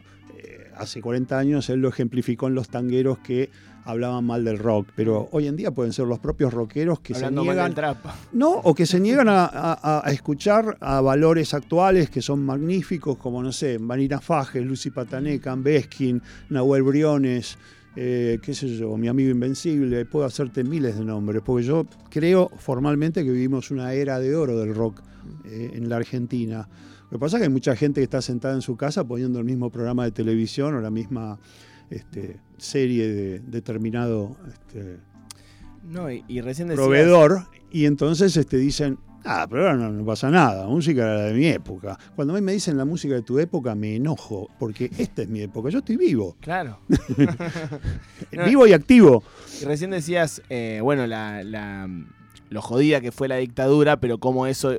hace 0.76 1.00
40 1.00 1.38
años 1.38 1.68
él 1.70 1.80
lo 1.80 1.88
ejemplificó 1.88 2.46
en 2.48 2.54
los 2.54 2.68
tangueros 2.68 3.18
que 3.18 3.50
hablaban 3.84 4.24
mal 4.26 4.44
del 4.44 4.58
rock, 4.58 4.88
pero 4.94 5.28
hoy 5.32 5.46
en 5.46 5.56
día 5.56 5.70
pueden 5.70 5.92
ser 5.92 6.06
los 6.06 6.18
propios 6.18 6.52
rockeros 6.52 7.00
que 7.00 7.14
Hablando 7.14 7.40
se 7.42 7.44
niegan 7.54 7.72
no, 8.32 8.50
o 8.50 8.74
que 8.74 8.84
se 8.86 9.00
niegan 9.00 9.28
a, 9.28 9.46
a- 9.46 10.02
a 10.06 10.12
escuchar 10.12 10.76
a 10.80 11.00
valores 11.00 11.54
actuales 11.54 12.10
que 12.10 12.20
son 12.20 12.44
magníficos, 12.44 13.16
como, 13.16 13.42
no 13.42 13.52
sé, 13.52 13.78
Vanina 13.80 14.20
Fajes, 14.20 14.64
Lucy 14.64 14.90
Patané, 14.90 15.40
Beskin, 15.56 16.20
Nahuel 16.50 16.82
Briones, 16.82 17.56
eh, 17.96 18.38
qué 18.42 18.54
sé 18.54 18.68
yo, 18.76 18.96
mi 18.98 19.08
amigo 19.08 19.30
Invencible, 19.30 20.04
puedo 20.04 20.26
hacerte 20.26 20.62
miles 20.62 20.96
de 20.98 21.04
nombres, 21.04 21.42
porque 21.44 21.64
yo 21.64 21.86
creo 22.10 22.50
formalmente 22.58 23.24
que 23.24 23.30
vivimos 23.32 23.70
una 23.70 23.94
era 23.94 24.20
de 24.20 24.36
oro 24.36 24.58
del 24.60 24.74
rock 24.74 25.00
eh, 25.46 25.70
en 25.74 25.88
la 25.88 25.96
Argentina. 25.96 26.68
Lo 27.10 27.18
que 27.18 27.20
pasa 27.20 27.36
es 27.36 27.40
que 27.40 27.44
hay 27.46 27.52
mucha 27.52 27.74
gente 27.76 28.00
que 28.00 28.04
está 28.04 28.22
sentada 28.22 28.54
en 28.54 28.62
su 28.62 28.76
casa 28.76 29.04
poniendo 29.04 29.38
el 29.38 29.44
mismo 29.44 29.70
programa 29.70 30.04
de 30.04 30.12
televisión 30.12 30.74
o 30.74 30.80
la 30.80 30.90
misma 30.90 31.38
este, 31.90 32.36
serie 32.56 33.08
de 33.08 33.38
determinado 33.40 34.36
este, 34.48 34.98
No, 35.88 36.10
y, 36.10 36.24
y 36.28 36.40
recién 36.40 36.68
decías- 36.68 36.84
proveedor 36.84 37.46
y 37.72 37.86
entonces 37.86 38.36
este, 38.36 38.56
dicen, 38.58 38.98
Ah, 39.22 39.46
pero 39.50 39.64
ahora 39.68 39.76
no, 39.76 39.90
no 39.92 40.02
pasa 40.06 40.30
nada. 40.30 40.62
La 40.62 40.66
música 40.66 41.02
era 41.02 41.24
de 41.24 41.34
mi 41.34 41.44
época. 41.46 41.98
Cuando 42.16 42.32
a 42.32 42.36
mí 42.40 42.42
me 42.42 42.52
dicen 42.52 42.78
la 42.78 42.86
música 42.86 43.12
de 43.16 43.20
tu 43.20 43.38
época, 43.38 43.74
me 43.74 43.96
enojo, 43.96 44.48
porque 44.58 44.90
esta 44.96 45.20
es 45.20 45.28
mi 45.28 45.42
época. 45.42 45.68
Yo 45.68 45.80
estoy 45.80 45.98
vivo. 45.98 46.36
Claro. 46.40 46.78
No. 48.32 48.44
Vivo 48.46 48.66
y 48.66 48.72
activo. 48.72 49.22
Y 49.60 49.64
recién 49.66 49.90
decías, 49.90 50.40
eh, 50.48 50.80
bueno, 50.82 51.06
la, 51.06 51.42
la- 51.44 51.86
lo 52.48 52.62
jodida 52.62 53.00
que 53.02 53.12
fue 53.12 53.28
la 53.28 53.36
dictadura, 53.36 54.00
pero 54.00 54.16
cómo 54.18 54.46
eso 54.46 54.78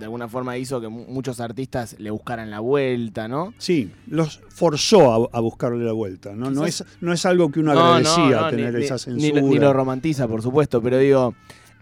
de 0.00 0.06
alguna 0.06 0.26
forma 0.28 0.56
hizo 0.56 0.80
que 0.80 0.88
mu- 0.88 1.04
muchos 1.06 1.38
artistas 1.40 1.94
le 2.00 2.10
buscaran 2.10 2.50
la 2.50 2.58
vuelta, 2.58 3.28
¿no? 3.28 3.54
Sí, 3.58 3.92
los 4.08 4.40
forzó 4.48 5.12
a, 5.30 5.36
a 5.36 5.40
buscarle 5.40 5.84
la 5.84 5.92
vuelta. 5.92 6.32
No, 6.34 6.50
no, 6.50 6.64
es, 6.64 6.82
no 7.00 7.12
es 7.12 7.24
algo 7.26 7.52
que 7.52 7.60
uno 7.60 7.74
No, 7.74 7.80
agradecía 7.94 8.40
no, 8.40 8.50
tener 8.50 8.74
ni, 8.74 8.84
esa 8.84 8.94
ni- 8.94 8.98
censura. 9.00 9.22
ni 9.34 9.40
lo, 9.40 9.46
ni 9.46 9.58
lo 9.58 9.72
romantiza, 9.72 10.26
por 10.26 10.42
supuesto, 10.42 10.82
pero 10.82 10.98
digo, 10.98 11.34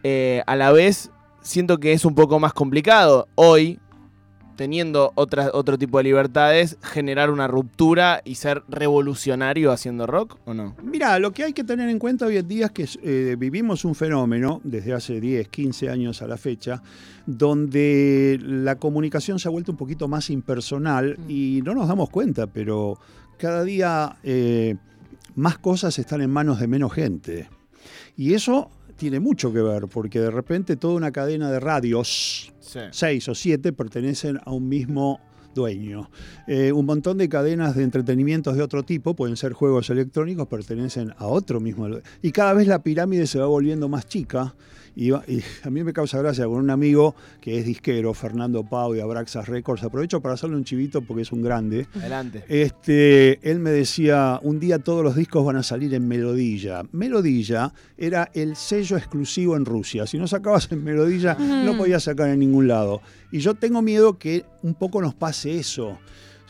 eh, 0.03 0.43
a 0.47 0.57
la 0.57 0.73
vez 0.73 1.11
siento 1.41 1.79
que 1.79 1.93
es 1.93 2.05
un 2.05 2.15
poco 2.15 2.39
más 2.39 2.53
complicado 2.53 3.29
hoy, 3.37 3.79
teniendo 4.59 5.13
otra, 5.15 5.51
otro 5.55 5.79
tipo 5.79 5.99
de 5.99 6.05
libertades, 6.05 6.77
generar 6.83 7.31
una 7.31 7.47
ruptura 7.47 8.23
y 8.25 8.35
ser 8.35 8.65
revolucionario 8.69 9.71
haciendo 9.71 10.05
rock, 10.09 10.37
¿o 10.47 10.53
no? 10.53 10.75
Mira, 10.83 11.19
lo 11.21 11.33
que 11.33 11.45
hay 11.45 11.53
que 11.53 11.63
tener 11.63 11.89
en 11.89 12.01
cuenta 12.01 12.27
hoy 12.27 12.39
en 12.39 12.49
día 12.49 12.67
es 12.67 12.73
que 12.73 12.89
eh, 13.05 13.37
vivimos 13.39 13.85
un 13.85 13.95
fenómeno 13.95 14.61
desde 14.65 14.95
hace 14.95 15.21
10, 15.21 15.47
15 15.47 15.91
años 15.91 16.23
a 16.23 16.27
la 16.27 16.37
fecha, 16.37 16.83
donde 17.25 18.39
la 18.43 18.81
comunicación 18.81 19.39
se 19.39 19.47
ha 19.47 19.53
vuelto 19.53 19.71
un 19.71 19.79
poquito 19.79 20.09
más 20.09 20.29
impersonal 20.29 20.99
Mm. 21.19 21.31
y 21.31 21.63
no 21.63 21.75
nos 21.75 21.89
damos 21.89 22.11
cuenta, 22.11 22.47
pero 22.47 22.99
cada 23.37 23.63
día 23.63 24.17
eh, 24.25 24.77
más 25.35 25.59
cosas 25.59 25.99
están 25.99 26.21
en 26.21 26.31
manos 26.31 26.59
de 26.59 26.67
menos 26.67 26.93
gente. 26.93 27.49
Y 28.17 28.35
eso 28.35 28.71
tiene 28.99 29.21
mucho 29.21 29.53
que 29.53 29.63
ver, 29.63 29.87
porque 29.87 30.21
de 30.21 30.31
repente 30.31 30.77
toda 30.77 30.95
una 30.95 31.11
cadena 31.13 31.51
de 31.51 31.61
radios 31.61 32.53
Sí. 32.61 32.81
seis 32.91 33.27
o 33.29 33.35
siete 33.35 33.73
pertenecen 33.73 34.39
a 34.45 34.53
un 34.53 34.69
mismo 34.69 35.21
dueño. 35.59 36.09
Eh, 36.47 36.73
un 36.73 36.87
montón 36.87 37.19
de 37.19 37.29
cadenas 37.29 37.75
de 37.77 37.83
entretenimientos 37.83 38.57
de 38.57 38.63
otro 38.63 38.83
tipo, 38.85 39.15
pueden 39.15 39.37
ser 39.37 39.53
juegos 39.53 39.91
electrónicos, 39.91 40.47
pertenecen 40.49 41.13
a 41.19 41.27
otro 41.27 41.61
mismo. 41.61 41.89
Y 42.23 42.33
cada 42.33 42.55
vez 42.55 42.67
la 42.67 42.83
pirámide 42.83 43.27
se 43.27 43.39
va 43.39 43.47
volviendo 43.47 43.89
más 43.89 44.07
chica. 44.07 44.55
Y, 44.97 45.11
va- 45.11 45.23
y 45.29 45.41
a 45.63 45.71
mí 45.71 45.85
me 45.85 45.93
causa 45.93 46.19
gracia 46.19 46.45
con 46.47 46.57
un 46.57 46.71
amigo 46.71 47.15
que 47.41 47.57
es 47.59 47.65
disquero, 47.65 48.15
Fernando 48.15 48.65
Pau 48.65 48.93
de 48.93 49.01
Abraxas 49.01 49.47
Records. 49.47 49.85
Aprovecho 49.85 50.21
para 50.21 50.35
hacerle 50.35 50.57
un 50.57 50.65
chivito 50.65 51.03
porque 51.03 51.23
es 51.23 51.31
un 51.31 51.41
grande. 51.43 51.87
Adelante. 51.95 52.43
Este, 52.49 53.39
él 53.49 53.61
me 53.61 53.71
decía, 53.71 54.41
un 54.43 54.59
día 54.59 54.81
todos 54.81 55.05
los 55.05 55.15
discos 55.15 55.45
van 55.45 55.55
a 55.57 55.63
salir 55.63 55.95
en 55.95 56.09
Melodilla. 56.09 56.83
Melodilla 56.91 57.73
era 57.97 58.29
el 58.35 58.57
sello 58.57 58.97
exclusivo 58.97 59.57
en 59.57 59.65
Rusia. 59.65 60.05
Si 60.07 60.19
no 60.19 60.27
sacabas 60.27 60.71
en 60.73 60.83
Melodilla, 60.83 61.35
no 61.39 61.77
podías 61.77 62.03
sacar 62.03 62.29
en 62.31 62.41
ningún 62.41 62.67
lado. 62.67 63.01
Y 63.31 63.39
yo 63.39 63.55
tengo 63.55 63.83
miedo 63.83 64.19
que 64.19 64.45
un 64.63 64.75
poco 64.75 65.01
nos 65.01 65.15
pase 65.15 65.48
eso. 65.57 65.99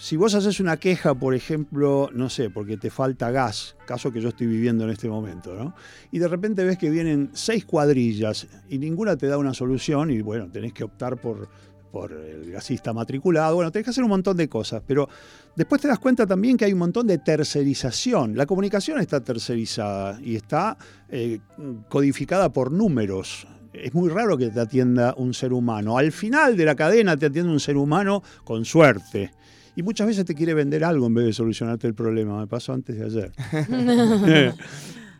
Si 0.00 0.16
vos 0.16 0.34
haces 0.34 0.60
una 0.60 0.76
queja, 0.76 1.12
por 1.12 1.34
ejemplo, 1.34 2.08
no 2.14 2.30
sé, 2.30 2.50
porque 2.50 2.76
te 2.76 2.88
falta 2.88 3.32
gas, 3.32 3.74
caso 3.84 4.12
que 4.12 4.20
yo 4.20 4.28
estoy 4.28 4.46
viviendo 4.46 4.84
en 4.84 4.90
este 4.90 5.08
momento, 5.08 5.54
¿no? 5.54 5.74
Y 6.12 6.20
de 6.20 6.28
repente 6.28 6.62
ves 6.62 6.78
que 6.78 6.88
vienen 6.88 7.30
seis 7.32 7.64
cuadrillas 7.64 8.46
y 8.68 8.78
ninguna 8.78 9.16
te 9.16 9.26
da 9.26 9.38
una 9.38 9.54
solución 9.54 10.12
y 10.12 10.20
bueno, 10.22 10.48
tenés 10.52 10.72
que 10.72 10.84
optar 10.84 11.20
por, 11.20 11.48
por 11.90 12.12
el 12.12 12.50
gasista 12.52 12.92
matriculado, 12.92 13.56
bueno, 13.56 13.72
tenés 13.72 13.86
que 13.86 13.90
hacer 13.90 14.04
un 14.04 14.10
montón 14.10 14.36
de 14.36 14.48
cosas, 14.48 14.82
pero 14.86 15.08
después 15.56 15.80
te 15.80 15.88
das 15.88 15.98
cuenta 15.98 16.26
también 16.26 16.56
que 16.56 16.64
hay 16.64 16.72
un 16.72 16.78
montón 16.78 17.08
de 17.08 17.18
tercerización. 17.18 18.36
La 18.36 18.46
comunicación 18.46 19.00
está 19.00 19.24
tercerizada 19.24 20.20
y 20.22 20.36
está 20.36 20.78
eh, 21.08 21.40
codificada 21.88 22.52
por 22.52 22.70
números. 22.70 23.48
Es 23.82 23.94
muy 23.94 24.08
raro 24.08 24.36
que 24.36 24.48
te 24.50 24.60
atienda 24.60 25.14
un 25.16 25.34
ser 25.34 25.52
humano. 25.52 25.98
Al 25.98 26.12
final 26.12 26.56
de 26.56 26.64
la 26.64 26.74
cadena 26.74 27.16
te 27.16 27.26
atiende 27.26 27.50
un 27.50 27.60
ser 27.60 27.76
humano 27.76 28.22
con 28.44 28.64
suerte. 28.64 29.30
Y 29.76 29.82
muchas 29.82 30.06
veces 30.08 30.24
te 30.24 30.34
quiere 30.34 30.54
vender 30.54 30.82
algo 30.84 31.06
en 31.06 31.14
vez 31.14 31.24
de 31.26 31.32
solucionarte 31.32 31.86
el 31.86 31.94
problema. 31.94 32.40
Me 32.40 32.46
pasó 32.48 32.72
antes 32.72 32.96
de 32.98 33.04
ayer. 33.04 33.32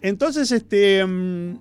Entonces, 0.01 0.51
este, 0.53 1.05
mm, 1.05 1.59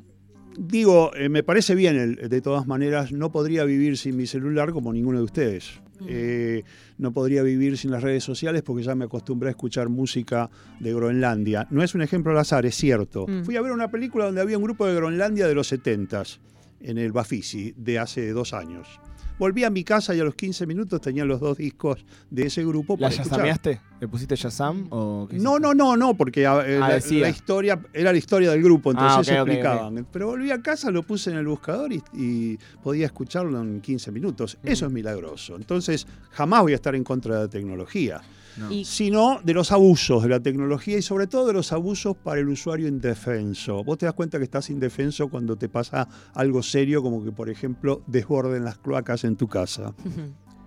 digo, 0.57 1.11
eh, 1.15 1.29
me 1.29 1.43
parece 1.43 1.75
bien, 1.75 1.95
el- 1.97 2.29
de 2.29 2.41
todas 2.41 2.67
maneras, 2.67 3.11
no 3.11 3.31
podría 3.31 3.63
vivir 3.65 3.97
sin 3.97 4.15
mi 4.17 4.25
celular 4.27 4.71
como 4.71 4.93
ninguno 4.93 5.17
de 5.19 5.23
ustedes. 5.25 5.79
Eh, 6.07 6.63
no 6.99 7.11
podría 7.11 7.41
vivir 7.41 7.75
sin 7.75 7.89
las 7.89 8.03
redes 8.03 8.23
sociales 8.23 8.61
porque 8.61 8.83
ya 8.83 8.93
me 8.93 9.05
acostumbré 9.05 9.49
a 9.49 9.51
escuchar 9.51 9.89
música 9.89 10.47
de 10.79 10.93
Groenlandia. 10.93 11.67
No 11.71 11.81
es 11.81 11.95
un 11.95 12.03
ejemplo 12.03 12.31
al 12.31 12.37
azar, 12.37 12.67
es 12.67 12.75
cierto. 12.75 13.25
Mm. 13.27 13.43
Fui 13.43 13.55
a 13.55 13.61
ver 13.61 13.71
una 13.71 13.89
película 13.89 14.25
donde 14.25 14.41
había 14.41 14.57
un 14.59 14.63
grupo 14.63 14.85
de 14.85 14.93
Groenlandia 14.93 15.47
de 15.47 15.55
los 15.55 15.71
70s, 15.71 16.37
en 16.81 16.97
el 16.97 17.11
Bafisi, 17.11 17.73
de 17.77 17.99
hace 17.99 18.31
dos 18.31 18.53
años. 18.53 18.99
Volví 19.39 19.63
a 19.63 19.69
mi 19.69 19.83
casa 19.83 20.15
y 20.15 20.19
a 20.19 20.23
los 20.23 20.33
15 20.33 20.65
minutos 20.65 20.99
tenía 20.99 21.23
los 21.23 21.39
dos 21.39 21.57
discos 21.57 22.03
de 22.31 22.47
ese 22.47 22.65
grupo 22.65 22.97
¿La 22.99 23.09
para 23.09 23.23
yasameaste? 23.23 23.79
¿Le 23.99 24.07
pusiste 24.07 24.35
Yasam? 24.35 24.87
O 24.89 25.27
qué 25.29 25.37
No, 25.37 25.59
no, 25.59 25.75
no, 25.75 25.95
no, 25.95 26.15
porque 26.17 26.47
ah, 26.47 26.63
eh, 26.65 26.79
Ah, 26.81 26.97
la, 27.11 27.29
historia 27.29 27.79
era 27.93 28.11
la 28.11 28.17
historia 28.17 28.49
del 28.49 28.63
grupo, 28.63 28.91
entonces 28.91 29.29
Ah, 29.29 29.41
explicaban. 29.41 30.07
Pero 30.11 30.27
volví 30.27 30.49
a 30.49 30.61
casa, 30.61 30.89
lo 30.89 31.03
puse 31.03 31.29
en 31.29 31.37
el 31.37 31.47
buscador 31.47 31.93
y, 31.93 32.01
y 32.13 32.57
podía 32.81 33.05
escucharlo 33.05 33.61
en 33.61 33.79
15 33.79 34.11
minutos. 34.11 34.57
Eso 34.63 34.87
es 34.87 34.91
milagroso. 34.91 35.55
Entonces, 35.55 36.07
jamás 36.31 36.63
voy 36.63 36.71
a 36.71 36.75
estar 36.75 36.95
en 36.95 37.03
contra 37.03 37.35
de 37.35 37.41
la 37.41 37.47
tecnología, 37.47 38.21
No. 38.57 38.69
Sino 38.83 39.39
de 39.43 39.53
los 39.53 39.71
abusos 39.71 40.23
de 40.23 40.29
la 40.29 40.39
tecnología 40.39 40.97
y 40.97 41.01
sobre 41.01 41.27
todo 41.27 41.47
de 41.47 41.53
los 41.53 41.71
abusos 41.71 42.15
para 42.15 42.39
el 42.39 42.49
usuario 42.49 42.87
indefenso. 42.87 43.83
Vos 43.83 43.97
te 43.97 44.05
das 44.05 44.15
cuenta 44.15 44.37
que 44.37 44.43
estás 44.43 44.69
indefenso 44.69 45.27
cuando 45.27 45.55
te 45.55 45.69
pasa 45.69 46.07
algo 46.33 46.63
serio, 46.63 47.01
como 47.01 47.23
que, 47.23 47.31
por 47.31 47.49
ejemplo, 47.49 48.03
desborden 48.07 48.63
las 48.63 48.77
cloacas 48.77 49.23
en 49.23 49.35
tu 49.35 49.47
casa. 49.47 49.93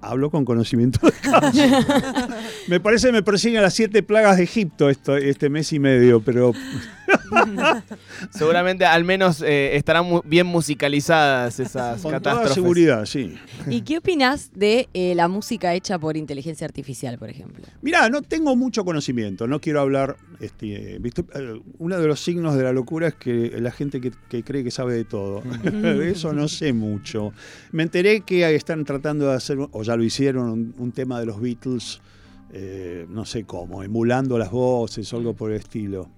Hablo 0.02 0.30
con 0.30 0.44
conocimiento 0.44 1.06
de 1.06 1.12
causa. 1.12 2.28
me 2.68 2.80
parece 2.80 3.08
que 3.08 3.12
me 3.12 3.22
persiguen 3.22 3.60
las 3.60 3.74
siete 3.74 4.02
plagas 4.02 4.38
de 4.38 4.44
Egipto 4.44 4.88
esto, 4.88 5.16
este 5.16 5.50
mes 5.50 5.72
y 5.72 5.78
medio, 5.78 6.20
pero 6.20 6.52
Seguramente 8.30 8.84
al 8.84 9.04
menos 9.04 9.42
eh, 9.42 9.76
estarán 9.76 10.06
mu- 10.06 10.22
bien 10.24 10.46
musicalizadas 10.46 11.58
esas 11.60 12.00
con 12.02 12.10
toda 12.12 12.20
catástrofes. 12.20 12.54
seguridad, 12.54 13.06
sí. 13.06 13.34
¿Y 13.68 13.82
qué 13.82 13.98
opinas 13.98 14.50
de 14.54 14.88
eh, 14.94 15.14
la 15.14 15.28
música 15.28 15.74
hecha 15.74 15.98
por 15.98 16.16
inteligencia 16.16 16.64
artificial, 16.66 17.18
por 17.18 17.30
ejemplo? 17.30 17.64
Mirá, 17.82 18.08
no 18.08 18.22
tengo 18.22 18.56
mucho 18.56 18.84
conocimiento, 18.84 19.46
no 19.46 19.60
quiero 19.60 19.80
hablar. 19.80 20.16
Este, 20.40 20.98
¿viste? 21.00 21.22
Eh, 21.34 21.60
Uno 21.78 21.98
de 21.98 22.06
los 22.06 22.20
signos 22.20 22.54
de 22.56 22.62
la 22.62 22.72
locura 22.72 23.08
es 23.08 23.14
que 23.14 23.54
la 23.60 23.70
gente 23.70 24.00
que, 24.00 24.10
que 24.28 24.42
cree 24.42 24.64
que 24.64 24.70
sabe 24.70 24.94
de 24.94 25.04
todo. 25.04 25.42
De 25.42 26.10
Eso 26.10 26.32
no 26.32 26.48
sé 26.48 26.72
mucho. 26.72 27.32
Me 27.72 27.82
enteré 27.82 28.22
que 28.22 28.54
están 28.54 28.84
tratando 28.84 29.28
de 29.28 29.34
hacer, 29.34 29.58
o 29.70 29.82
ya 29.82 29.96
lo 29.96 30.02
hicieron, 30.04 30.48
un, 30.50 30.74
un 30.78 30.92
tema 30.92 31.20
de 31.20 31.26
los 31.26 31.40
Beatles, 31.40 32.00
eh, 32.52 33.06
no 33.08 33.24
sé 33.24 33.44
cómo, 33.44 33.82
emulando 33.82 34.38
las 34.38 34.50
voces 34.50 35.12
o 35.12 35.16
algo 35.18 35.34
por 35.34 35.50
el 35.52 35.58
estilo. 35.58 36.08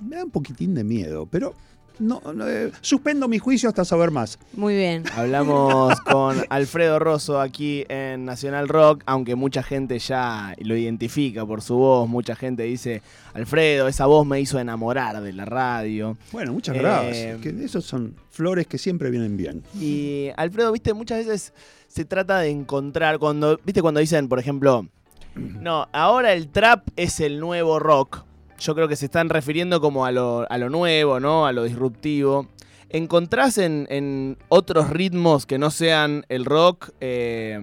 Me 0.00 0.16
da 0.16 0.24
un 0.24 0.30
poquitín 0.30 0.74
de 0.74 0.84
miedo, 0.84 1.26
pero 1.30 1.54
no, 1.98 2.22
no, 2.34 2.48
eh, 2.48 2.72
suspendo 2.80 3.28
mi 3.28 3.38
juicio 3.38 3.68
hasta 3.68 3.84
saber 3.84 4.10
más. 4.10 4.38
Muy 4.54 4.74
bien. 4.74 5.02
Hablamos 5.14 6.00
con 6.10 6.36
Alfredo 6.48 6.98
Rosso 6.98 7.38
aquí 7.38 7.84
en 7.90 8.24
Nacional 8.24 8.68
Rock, 8.68 9.02
aunque 9.04 9.34
mucha 9.34 9.62
gente 9.62 9.98
ya 9.98 10.54
lo 10.60 10.74
identifica 10.76 11.44
por 11.44 11.60
su 11.60 11.76
voz, 11.76 12.08
mucha 12.08 12.34
gente 12.36 12.62
dice, 12.62 13.02
Alfredo, 13.34 13.86
esa 13.86 14.06
voz 14.06 14.26
me 14.26 14.40
hizo 14.40 14.58
enamorar 14.58 15.20
de 15.22 15.32
la 15.34 15.44
radio. 15.44 16.16
Bueno, 16.32 16.54
muchas 16.54 16.74
Eh, 16.76 16.78
gracias. 16.78 17.40
Que 17.42 17.64
esos 17.64 17.84
son 17.84 18.14
flores 18.30 18.66
que 18.66 18.78
siempre 18.78 19.10
vienen 19.10 19.36
bien. 19.36 19.62
Y 19.78 20.28
Alfredo, 20.38 20.72
viste, 20.72 20.94
muchas 20.94 21.18
veces 21.26 21.52
se 21.86 22.06
trata 22.06 22.38
de 22.38 22.48
encontrar, 22.48 23.18
cuando, 23.18 23.60
viste, 23.62 23.82
cuando 23.82 24.00
dicen, 24.00 24.26
por 24.26 24.38
ejemplo, 24.38 24.86
no, 25.34 25.86
ahora 25.92 26.32
el 26.32 26.48
trap 26.48 26.88
es 26.96 27.20
el 27.20 27.40
nuevo 27.40 27.78
rock. 27.78 28.24
Yo 28.60 28.74
creo 28.74 28.86
que 28.88 28.96
se 28.96 29.06
están 29.06 29.28
refiriendo 29.28 29.80
como 29.80 30.04
a 30.06 30.12
lo, 30.12 30.46
a 30.50 30.58
lo 30.58 30.70
nuevo, 30.70 31.18
¿no? 31.18 31.46
A 31.46 31.52
lo 31.52 31.64
disruptivo. 31.64 32.48
¿Encontrás 32.90 33.58
en, 33.58 33.86
en 33.90 34.36
otros 34.48 34.90
ritmos 34.90 35.46
que 35.46 35.58
no 35.58 35.70
sean 35.70 36.24
el 36.28 36.44
rock 36.44 36.90
eh, 37.00 37.58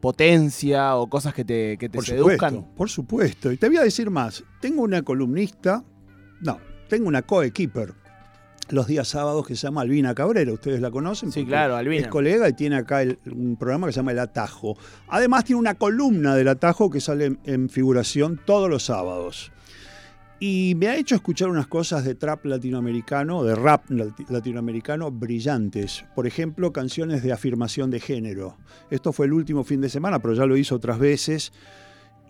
potencia 0.00 0.96
o 0.96 1.08
cosas 1.08 1.32
que 1.32 1.44
te, 1.44 1.76
que 1.78 1.88
te 1.88 1.96
Por 1.96 2.04
seduzcan? 2.04 2.50
supuesto, 2.54 2.76
por 2.76 2.90
supuesto. 2.90 3.52
Y 3.52 3.56
te 3.56 3.68
voy 3.68 3.78
a 3.78 3.82
decir 3.82 4.10
más. 4.10 4.44
Tengo 4.60 4.82
una 4.82 5.02
columnista, 5.02 5.82
no, 6.40 6.58
tengo 6.88 7.08
una 7.08 7.22
coequiper 7.22 7.94
los 8.70 8.86
días 8.86 9.08
sábados 9.08 9.46
que 9.46 9.54
se 9.56 9.62
llama 9.66 9.82
Albina 9.82 10.14
Cabrera. 10.14 10.52
¿Ustedes 10.52 10.80
la 10.80 10.90
conocen? 10.90 11.30
Sí, 11.32 11.44
claro, 11.46 11.76
Albina. 11.76 12.02
Es 12.02 12.08
colega 12.08 12.48
y 12.48 12.52
tiene 12.54 12.76
acá 12.76 13.02
el- 13.02 13.18
un 13.30 13.56
programa 13.56 13.86
que 13.86 13.92
se 13.92 13.96
llama 14.00 14.12
El 14.12 14.18
Atajo. 14.18 14.76
Además 15.08 15.44
tiene 15.44 15.60
una 15.60 15.74
columna 15.74 16.34
del 16.34 16.48
Atajo 16.48 16.90
que 16.90 17.00
sale 17.00 17.26
en, 17.26 17.38
en 17.44 17.68
figuración 17.68 18.40
todos 18.44 18.68
los 18.68 18.82
sábados. 18.84 19.52
Y 20.40 20.74
me 20.76 20.88
ha 20.88 20.96
hecho 20.96 21.14
escuchar 21.14 21.48
unas 21.48 21.68
cosas 21.68 22.04
de 22.04 22.16
trap 22.16 22.44
latinoamericano, 22.44 23.44
de 23.44 23.54
rap 23.54 23.88
lati- 23.88 24.28
latinoamericano 24.28 25.10
brillantes. 25.10 26.04
Por 26.14 26.26
ejemplo, 26.26 26.72
canciones 26.72 27.22
de 27.22 27.32
afirmación 27.32 27.90
de 27.90 28.00
género. 28.00 28.56
Esto 28.90 29.12
fue 29.12 29.26
el 29.26 29.32
último 29.32 29.64
fin 29.64 29.80
de 29.80 29.88
semana, 29.88 30.18
pero 30.18 30.34
ya 30.34 30.44
lo 30.44 30.56
hizo 30.56 30.74
otras 30.74 30.98
veces. 30.98 31.52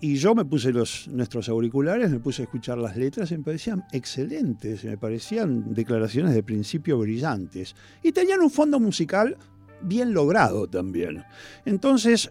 Y 0.01 0.17
yo 0.17 0.35
me 0.35 0.45
puse 0.45 0.71
los, 0.71 1.09
nuestros 1.09 1.49
auriculares, 1.49 2.11
me 2.11 2.21
puse 2.21 2.43
a 2.43 2.45
escuchar 2.45 2.77
las 2.77 2.97
letras 2.97 3.33
y 3.33 3.39
me 3.39 3.45
parecían 3.45 3.85
excelentes, 3.91 4.85
me 4.85 4.99
parecían 4.99 5.73
declaraciones 5.73 6.35
de 6.35 6.43
principio 6.43 6.99
brillantes. 6.99 7.75
Y 8.03 8.13
tenían 8.13 8.43
un 8.43 8.51
fondo 8.51 8.79
musical 8.79 9.37
bien 9.81 10.13
logrado 10.13 10.69
también. 10.69 11.25
Entonces, 11.65 12.31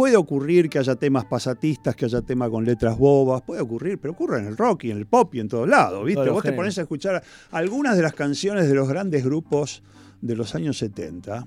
puede 0.00 0.16
ocurrir 0.16 0.70
que 0.70 0.78
haya 0.78 0.96
temas 0.96 1.26
pasatistas, 1.26 1.94
que 1.94 2.06
haya 2.06 2.22
temas 2.22 2.48
con 2.48 2.64
letras 2.64 2.96
bobas, 2.96 3.42
puede 3.42 3.60
ocurrir, 3.60 3.98
pero 3.98 4.14
ocurre 4.14 4.38
en 4.38 4.46
el 4.46 4.56
rock 4.56 4.84
y 4.84 4.90
en 4.92 4.96
el 4.96 5.04
pop 5.04 5.34
y 5.34 5.40
en 5.40 5.48
todos 5.48 5.68
lados, 5.68 6.02
¿viste? 6.06 6.30
Vos 6.30 6.42
te 6.42 6.54
pones 6.54 6.78
a 6.78 6.80
escuchar 6.80 7.22
algunas 7.50 7.98
de 7.98 8.02
las 8.02 8.14
canciones 8.14 8.66
de 8.66 8.74
los 8.74 8.88
grandes 8.88 9.22
grupos 9.22 9.82
de 10.22 10.36
los 10.36 10.54
años 10.54 10.78
70, 10.78 11.46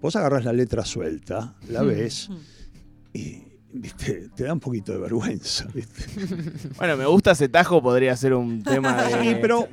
vos 0.00 0.14
agarrás 0.14 0.44
la 0.44 0.52
letra 0.52 0.84
suelta, 0.84 1.56
la 1.70 1.82
ves 1.82 2.30
y 3.12 3.42
¿viste? 3.72 4.28
te 4.34 4.44
da 4.44 4.52
un 4.52 4.60
poquito 4.60 4.92
de 4.92 4.98
vergüenza. 4.98 5.66
¿viste? 5.74 6.04
Bueno, 6.78 6.96
me 6.96 7.06
gusta 7.06 7.32
ese 7.32 7.48
tajo, 7.48 7.82
podría 7.82 8.16
ser 8.16 8.34
un 8.34 8.62
tema 8.62 9.02
de. 9.02 9.22
Sí, 9.22 9.36
pero 9.40 9.68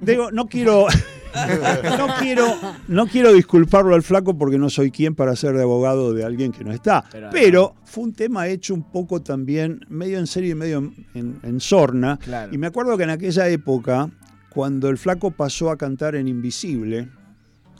digo, 0.00 0.30
no 0.30 0.46
quiero, 0.46 0.86
no 1.98 2.06
quiero, 2.18 2.46
no 2.88 3.06
quiero 3.06 3.32
disculparlo 3.32 3.94
al 3.94 4.02
flaco 4.02 4.36
porque 4.36 4.58
no 4.58 4.70
soy 4.70 4.90
quien 4.90 5.14
para 5.14 5.34
ser 5.36 5.54
de 5.56 5.62
abogado 5.62 6.12
de 6.12 6.24
alguien 6.24 6.52
que 6.52 6.64
no 6.64 6.72
está. 6.72 7.04
Pero- 7.10 7.30
Pero, 7.32 7.74
fue 7.84 8.04
un 8.04 8.12
tema 8.12 8.48
hecho 8.48 8.74
un 8.74 8.90
poco 8.90 9.22
también 9.22 9.80
medio 9.88 10.18
en 10.18 10.26
serio 10.26 10.50
y 10.52 10.54
medio 10.54 10.78
en, 10.78 11.06
en- 11.14 11.40
en 11.42 11.60
sorna. 11.60 12.18
Claro. 12.22 12.52
Y 12.54 12.58
me 12.58 12.66
acuerdo 12.66 12.96
que 12.96 13.04
en 13.04 13.10
aquella 13.10 13.48
época, 13.48 14.10
cuando 14.50 14.88
el 14.88 14.98
flaco 14.98 15.30
pasó 15.30 15.70
a 15.70 15.76
cantar 15.76 16.14
en 16.16 16.28
Invisible. 16.28 17.08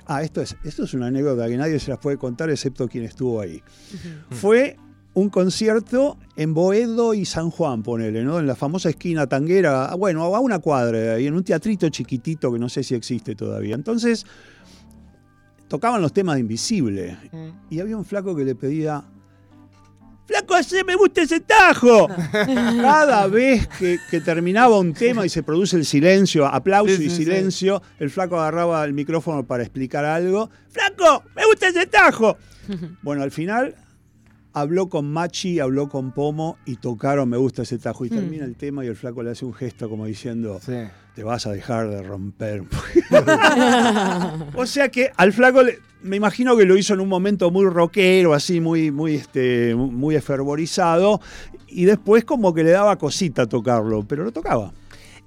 Ah, 0.07 0.23
esto 0.23 0.43
es, 0.43 0.55
esto 0.65 0.85
es 0.85 0.93
una 0.93 1.07
anécdota 1.07 1.49
que 1.49 1.57
nadie 1.57 1.79
se 1.81 1.89
las 1.91 1.99
puede 1.99 2.19
contar 2.19 2.51
excepto 2.51 2.87
quien 2.89 3.05
estuvo 3.05 3.41
ahí. 3.41 3.63
Fue 4.31 4.77
un 5.15 5.31
concierto 5.31 6.19
en 6.37 6.55
Boedo 6.55 7.15
y 7.15 7.25
San 7.25 7.51
Juan, 7.51 7.83
ponele, 7.83 8.25
¿no? 8.25 8.41
En 8.41 8.47
la 8.47 8.57
famosa 8.57 8.91
esquina 8.91 9.27
tanguera, 9.29 9.87
ah, 9.87 9.95
bueno, 9.95 10.25
a 10.25 10.41
una 10.41 10.59
cuadra 10.59 10.99
de 10.99 11.11
ahí, 11.13 11.27
en 11.27 11.35
un 11.35 11.45
teatrito 11.45 11.89
chiquitito 11.89 12.53
que 12.53 12.59
no 12.59 12.69
sé 12.69 12.83
si 12.83 12.95
existe 12.95 13.37
todavía. 13.37 13.77
Entonces, 13.77 14.27
tocaban 15.69 16.03
los 16.03 16.13
temas 16.13 16.35
de 16.35 16.41
Invisible. 16.41 17.17
Mm. 17.31 17.49
Y 17.71 17.81
había 17.81 17.97
un 17.97 18.05
flaco 18.05 18.35
que 18.35 18.45
le 18.45 18.57
pedía. 18.57 19.05
¡Flaco, 20.27 20.61
¡se 20.63 20.83
me 20.83 20.97
gusta 20.97 21.23
ese 21.23 21.41
tajo! 21.41 22.09
Cada 22.33 23.27
vez 23.29 23.69
que, 23.79 23.99
que 24.11 24.21
terminaba 24.21 24.79
un 24.79 24.95
tema 24.95 25.25
y 25.25 25.29
se 25.29 25.43
produce 25.43 25.77
el 25.77 25.85
silencio, 25.85 26.47
aplauso 26.47 26.97
Sí, 26.97 27.05
y 27.05 27.11
sí, 27.11 27.17
sí. 27.17 27.25
silencio, 27.25 27.83
el 27.99 28.11
flaco 28.11 28.41
agarraba 28.41 28.85
el 28.85 28.95
micrófono 28.95 29.47
para 29.47 29.63
explicar 29.63 30.05
algo. 30.05 30.51
¡Flaco, 30.71 31.25
me 31.37 31.45
gusta 31.47 31.69
ese 31.69 31.87
tajo! 31.87 32.37
Bueno, 33.03 33.23
al 33.23 33.31
final 33.31 33.75
habló 34.55 34.89
con 34.89 35.13
Machi, 35.13 35.61
habló 35.61 35.89
con 35.89 36.13
Pomo 36.13 36.57
y 36.65 36.77
tocaron 36.77 37.29
Me 37.29 37.37
gusta 37.37 37.63
ese 37.63 37.79
tajo. 37.79 38.05
Y 38.07 38.09
termina 38.11 38.45
el 38.45 38.57
tema 38.57 38.85
y 38.85 38.89
el 38.89 38.97
flaco 38.97 39.23
le 39.23 39.31
hace 39.33 39.45
un 39.45 39.53
gesto 39.53 39.91
como 39.91 40.07
diciendo, 40.07 40.59
Sí. 40.65 40.73
te 41.15 41.23
vas 41.25 41.47
a 41.47 41.53
dejar 41.53 41.91
de 41.91 42.03
romper. 42.03 42.63
o 44.57 44.67
sea 44.67 44.89
que 44.89 45.11
al 45.17 45.33
flaco 45.33 45.63
le- 45.63 45.79
me 46.03 46.17
imagino 46.17 46.57
que 46.57 46.65
lo 46.67 46.77
hizo 46.77 46.93
en 46.95 47.01
un 47.01 47.09
momento 47.09 47.51
muy 47.51 47.67
rockero, 47.67 48.35
así 48.35 48.61
muy, 48.61 48.91
muy, 48.91 49.15
este, 49.15 49.75
muy 49.75 50.15
efervorizado. 50.17 51.21
Y 51.67 51.87
después 51.87 52.25
como 52.25 52.53
que 52.55 52.63
le 52.63 52.71
daba 52.71 52.97
cosita 52.97 53.47
tocarlo, 53.47 54.05
pero 54.07 54.23
lo 54.25 54.31
tocaba. 54.33 54.73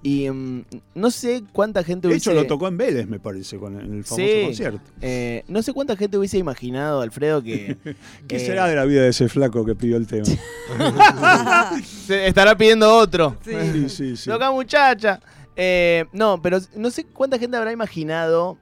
Y 0.03 0.29
mm, 0.29 0.65
no 0.95 1.09
sé 1.11 1.43
cuánta 1.51 1.83
gente 1.83 2.07
De 2.07 2.13
hubiese. 2.13 2.29
hecho, 2.31 2.39
lo 2.39 2.45
tocó 2.47 2.67
en 2.67 2.77
Vélez, 2.77 3.07
me 3.07 3.19
parece, 3.19 3.57
con 3.57 3.79
el, 3.79 3.85
en 3.87 3.93
el 3.97 4.03
famoso 4.03 4.27
Sí. 4.31 4.41
concierto. 4.45 4.91
eh, 5.01 5.43
no 5.47 5.61
sé 5.63 5.73
cuánta 5.73 5.95
gente 5.97 6.17
hubiese 6.17 6.37
imaginado, 6.37 7.01
Alfredo, 7.01 7.41
que. 7.41 7.77
¿Qué 8.27 8.35
eh, 8.35 8.39
será 8.39 8.67
de 8.67 8.75
la 8.75 8.85
vida 8.85 9.01
de 9.01 9.09
ese 9.09 9.27
flaco 9.27 9.65
que 9.65 9.75
pidió 9.75 9.97
el 9.97 10.05
tema? 10.07 10.25
se 11.83 12.27
estará 12.27 12.55
pidiendo 12.57 12.93
otro. 12.95 13.35
Sí, 13.43 13.89
sí, 13.89 14.17
sí. 14.17 14.29
Loca 14.29 14.51
muchacha. 14.51 15.19
Eh, 15.55 16.05
no, 16.13 16.41
pero 16.41 16.59
no 16.75 16.91
sé 16.91 17.03
cuánta 17.05 17.39
gente 17.39 17.57
habrá 17.57 17.71
imaginado 17.71 18.57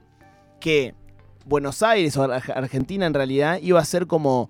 que 0.61 0.93
Buenos 1.45 1.83
Aires 1.83 2.15
o 2.17 2.23
Ar- 2.23 2.41
Argentina 2.55 3.05
en 3.05 3.13
realidad 3.13 3.59
iba 3.61 3.79
a 3.79 3.85
ser 3.85 4.07
como 4.07 4.49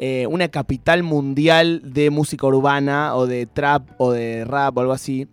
eh, 0.00 0.26
una 0.28 0.48
capital 0.48 1.02
mundial 1.04 1.80
de 1.84 2.10
música 2.10 2.46
urbana 2.46 3.14
o 3.14 3.26
de 3.26 3.46
trap 3.46 3.88
o 3.98 4.10
de 4.12 4.44
rap 4.44 4.76
o 4.76 4.80
algo 4.80 4.92
así. 4.92 5.28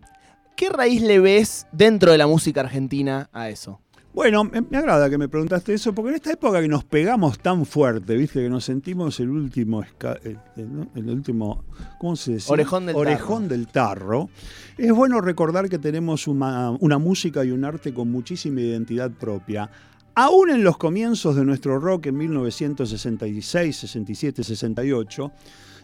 ¿Qué 0.55 0.69
raíz 0.69 1.01
le 1.01 1.19
ves 1.19 1.67
dentro 1.71 2.11
de 2.11 2.17
la 2.17 2.27
música 2.27 2.61
argentina 2.61 3.29
a 3.33 3.49
eso? 3.49 3.79
Bueno, 4.13 4.45
me, 4.45 4.61
me 4.61 4.77
agrada 4.77 5.09
que 5.09 5.17
me 5.17 5.27
preguntaste 5.27 5.73
eso, 5.73 5.93
porque 5.93 6.09
en 6.11 6.15
esta 6.15 6.31
época 6.31 6.61
que 6.61 6.69
nos 6.69 6.85
pegamos 6.85 7.37
tan 7.39 7.65
fuerte, 7.65 8.15
viste, 8.15 8.41
que 8.41 8.49
nos 8.49 8.63
sentimos 8.63 9.19
el 9.19 9.29
último, 9.29 9.83
el, 10.23 10.37
el- 10.55 10.73
¿no? 10.73 10.87
el 10.95 11.09
último, 11.09 11.65
¿cómo 11.99 12.15
se 12.15 12.35
dice? 12.35 12.49
Orejón 12.53 12.85
del 12.85 12.95
Orejón 12.95 13.49
del 13.49 13.67
tarro. 13.67 14.29
Es 14.77 14.93
bueno 14.93 15.19
recordar 15.19 15.67
que 15.67 15.79
tenemos 15.79 16.27
una, 16.29 16.69
una 16.71 16.97
música 16.97 17.43
y 17.43 17.51
un 17.51 17.65
arte 17.65 17.93
con 17.93 18.09
muchísima 18.09 18.61
identidad 18.61 19.11
propia. 19.11 19.69
Aún 20.17 20.49
en 20.49 20.63
los 20.63 20.77
comienzos 20.77 21.35
de 21.35 21.43
nuestro 21.43 21.77
rock 21.77 22.05
en 22.05 22.15
1966, 22.15 23.75
67, 23.75 24.45
68, 24.45 25.31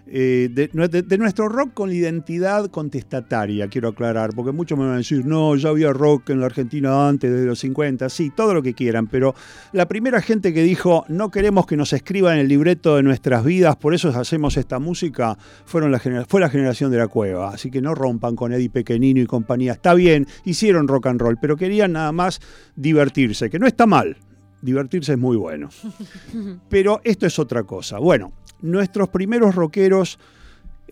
eh, 0.08 0.50
de, 0.52 0.68
de- 0.88 1.02
de 1.04 1.18
nuestro 1.18 1.48
rock 1.50 1.74
con 1.74 1.90
la 1.90 1.96
identidad 1.96 2.68
contestataria, 2.68 3.68
quiero 3.68 3.90
aclarar, 3.90 4.32
porque 4.36 4.52
muchos 4.52 4.78
me 4.78 4.86
van 4.86 4.96
a 4.96 4.98
decir, 4.98 5.26
no, 5.26 5.56
ya 5.56 5.70
había 5.70 5.94
rock 5.94 6.30
en 6.32 6.40
la 6.40 6.48
Argentina 6.48 7.08
antes 7.08 7.32
de 7.32 7.46
los 7.46 7.60
50, 7.60 8.10
sí, 8.10 8.32
todo 8.36 8.54
lo 8.54 8.62
que 8.62 8.74
quieran, 8.74 9.08
pero 9.08 9.34
la 9.74 9.88
primera 9.88 10.22
gente 10.22 10.54
que 10.54 10.64
dijo, 10.64 11.06
no 11.08 11.32
queremos 11.32 11.66
que 11.66 11.78
nos 11.78 11.94
escriban 11.94 12.38
el 12.38 12.48
libreto 12.48 12.96
de 12.98 13.04
nuestras 13.04 13.44
vidas, 13.46 13.76
por 13.78 13.94
eso 13.94 14.10
hacemos 14.10 14.58
esta 14.58 14.80
música, 14.80 15.38
fueron 15.66 15.92
la 15.92 16.00
fue 16.28 16.42
la 16.42 16.50
generación 16.50 16.92
de 16.92 16.98
la 16.98 17.08
cueva, 17.08 17.50
así 17.54 17.70
que 17.72 17.82
no 17.82 17.96
rompan 17.96 18.36
con 18.36 18.52
Eddie 18.54 18.70
Pequenino 18.70 19.22
y 19.22 19.26
compañía, 19.26 19.74
está 19.74 19.94
bien, 19.94 20.28
hicieron 20.46 20.88
rock 20.88 21.08
and 21.08 21.22
roll, 21.22 21.38
pero 21.42 21.56
querían 21.56 21.94
nada 21.94 22.12
más 22.12 22.40
divertirse, 22.76 23.50
que 23.50 23.60
no 23.60 23.68
está 23.68 23.86
mal. 23.86 24.18
Divertirse 24.64 25.14
es 25.14 25.18
muy 25.18 25.38
bueno. 25.38 25.70
Pero 26.70 27.02
esto 27.04 27.26
es 27.26 27.40
otra 27.40 27.64
cosa. 27.64 27.98
Bueno, 27.98 28.32
nuestros 28.62 29.10
primeros 29.10 29.56
rockeros, 29.56 30.20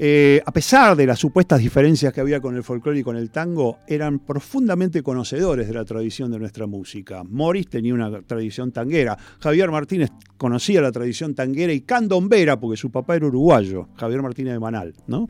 eh, 0.02 0.42
a 0.46 0.52
pesar 0.52 0.96
de 0.96 1.06
las 1.06 1.20
supuestas 1.20 1.60
diferencias 1.60 2.14
que 2.14 2.22
había 2.22 2.40
con 2.40 2.56
el 2.56 2.64
folclore 2.64 3.00
y 3.00 3.04
con 3.04 3.18
el 3.18 3.32
tango, 3.32 3.80
eran 3.86 4.20
profundamente 4.20 5.04
conocedores 5.04 5.68
de 5.68 5.74
la 5.74 5.84
tradición 5.84 6.32
de 6.32 6.40
nuestra 6.40 6.68
música. 6.68 7.24
Morris 7.26 7.68
tenía 7.68 7.94
una 7.94 8.22
tradición 8.22 8.72
tanguera, 8.72 9.18
Javier 9.40 9.70
Martínez 9.72 10.12
conocía 10.38 10.82
la 10.82 10.94
tradición 10.94 11.36
tanguera 11.36 11.74
y 11.74 11.82
candombera, 11.82 12.58
porque 12.58 12.78
su 12.78 12.92
papá 12.92 13.18
era 13.18 13.28
uruguayo, 13.28 13.90
Javier 13.96 14.22
Martínez 14.22 14.54
de 14.54 14.60
Manal, 14.60 14.94
¿no? 15.08 15.28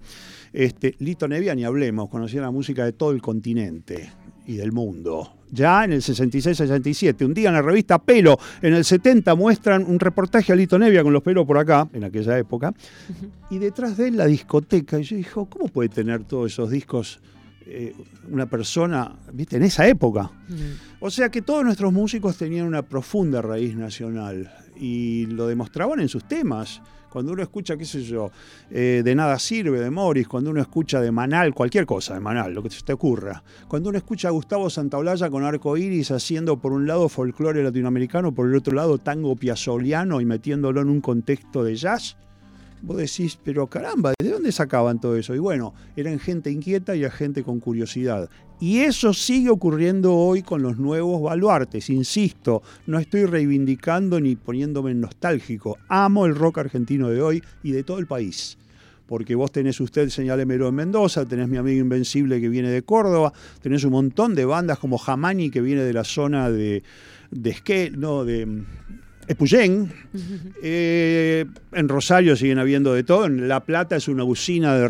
Este, 0.53 0.95
Lito 0.99 1.27
Nevia, 1.27 1.55
ni 1.55 1.63
hablemos, 1.63 2.09
conocía 2.09 2.41
la 2.41 2.51
música 2.51 2.85
de 2.85 2.93
todo 2.93 3.11
el 3.11 3.21
continente 3.21 4.11
y 4.49 4.57
del 4.57 4.71
mundo. 4.71 5.31
Ya 5.51 5.83
en 5.83 5.93
el 5.93 6.01
66-67, 6.01 7.23
un 7.23 7.35
día 7.35 7.49
en 7.49 7.53
la 7.53 7.61
revista 7.61 7.99
Pelo, 7.99 8.39
en 8.63 8.73
el 8.73 8.83
70 8.83 9.35
muestran 9.35 9.85
un 9.85 9.99
reportaje 9.99 10.51
a 10.51 10.55
Lito 10.55 10.79
Nevia 10.79 11.03
con 11.03 11.13
los 11.13 11.21
pelos 11.21 11.45
por 11.45 11.59
acá, 11.59 11.87
en 11.93 12.03
aquella 12.03 12.35
época, 12.35 12.73
y 13.51 13.59
detrás 13.59 13.95
de 13.97 14.07
él 14.07 14.17
la 14.17 14.25
discoteca. 14.25 14.99
Y 14.99 15.03
yo 15.03 15.17
dije, 15.17 15.31
¿cómo 15.31 15.67
puede 15.67 15.89
tener 15.89 16.23
todos 16.23 16.51
esos 16.51 16.71
discos 16.71 17.19
eh, 17.67 17.93
una 18.31 18.47
persona, 18.47 19.15
viste, 19.31 19.57
en 19.57 19.63
esa 19.63 19.87
época? 19.87 20.31
O 20.99 21.11
sea 21.11 21.29
que 21.29 21.43
todos 21.43 21.63
nuestros 21.63 21.93
músicos 21.93 22.35
tenían 22.35 22.65
una 22.65 22.81
profunda 22.81 23.43
raíz 23.43 23.75
nacional 23.75 24.51
y 24.79 25.27
lo 25.27 25.45
demostraban 25.45 25.99
en 25.99 26.09
sus 26.09 26.27
temas. 26.27 26.81
Cuando 27.09 27.31
uno 27.31 27.41
escucha, 27.41 27.75
qué 27.75 27.85
sé 27.85 28.03
yo, 28.03 28.31
eh, 28.69 29.01
de 29.03 29.15
nada 29.15 29.39
sirve 29.39 29.79
de 29.79 29.89
Morris, 29.89 30.27
cuando 30.27 30.51
uno 30.51 30.61
escucha 30.61 31.01
de 31.01 31.11
Manal, 31.11 31.53
cualquier 31.53 31.85
cosa 31.85 32.13
de 32.13 32.19
Manal, 32.19 32.53
lo 32.53 32.61
que 32.61 32.69
se 32.69 32.83
te 32.83 32.93
ocurra. 32.93 33.43
Cuando 33.67 33.89
uno 33.89 33.97
escucha 33.97 34.27
a 34.27 34.31
Gustavo 34.31 34.69
Santaolalla 34.69 35.29
con 35.29 35.43
Arco 35.43 35.75
Iris 35.75 36.11
haciendo 36.11 36.57
por 36.57 36.71
un 36.71 36.85
lado 36.85 37.09
folclore 37.09 37.63
latinoamericano, 37.63 38.33
por 38.33 38.47
el 38.47 38.55
otro 38.55 38.75
lado 38.75 38.97
tango 38.97 39.35
piazzoliano 39.35 40.21
y 40.21 40.25
metiéndolo 40.25 40.81
en 40.81 40.89
un 40.89 41.01
contexto 41.01 41.63
de 41.63 41.75
jazz, 41.75 42.15
vos 42.81 42.97
decís, 42.97 43.39
pero 43.43 43.67
caramba, 43.67 44.13
¿de 44.19 44.29
dónde 44.29 44.51
sacaban 44.51 44.99
todo 44.99 45.17
eso? 45.17 45.35
Y 45.35 45.39
bueno, 45.39 45.73
eran 45.95 46.19
gente 46.19 46.51
inquieta 46.51 46.95
y 46.95 47.05
a 47.05 47.11
gente 47.11 47.43
con 47.43 47.59
curiosidad. 47.59 48.29
Y 48.61 48.79
eso 48.79 49.13
sigue 49.13 49.49
ocurriendo 49.49 50.13
hoy 50.13 50.41
con 50.41 50.61
los 50.61 50.77
nuevos 50.77 51.21
baluartes. 51.21 51.89
Insisto, 51.89 52.61
no 52.87 52.99
estoy 52.99 53.25
reivindicando 53.25 54.19
ni 54.19 54.35
poniéndome 54.35 54.93
nostálgico. 54.93 55.77
Amo 55.87 56.25
el 56.25 56.35
rock 56.35 56.57
argentino 56.57 57.09
de 57.09 57.21
hoy 57.21 57.43
y 57.63 57.71
de 57.71 57.83
todo 57.83 57.99
el 57.99 58.07
país. 58.07 58.57
Porque 59.07 59.33
vos 59.33 59.51
tenés 59.51 59.79
usted 59.79 60.09
Señálemelo 60.09 60.67
en 60.67 60.75
Mendoza, 60.75 61.25
tenés 61.25 61.47
mi 61.47 61.55
amigo 61.55 61.79
Invencible 61.79 62.41
que 62.41 62.49
viene 62.49 62.69
de 62.69 62.81
Córdoba, 62.81 63.31
tenés 63.61 63.85
un 63.85 63.91
montón 63.91 64.35
de 64.35 64.43
bandas 64.43 64.77
como 64.77 64.97
Jamani 64.97 65.49
que 65.49 65.61
viene 65.61 65.81
de 65.81 65.93
la 65.93 66.03
zona 66.03 66.51
de, 66.51 66.83
de 67.31 67.49
Esquel, 67.49 67.97
no, 67.97 68.25
de 68.25 68.65
Epuyén. 69.29 69.91
Eh, 70.61 71.45
en 71.71 71.87
Rosario 71.87 72.35
siguen 72.35 72.59
habiendo 72.59 72.93
de 72.93 73.03
todo. 73.03 73.25
En 73.25 73.47
La 73.47 73.59
Plata 73.63 73.95
es 73.95 74.07
una 74.07 74.23
usina 74.23 74.75
de, 74.75 74.87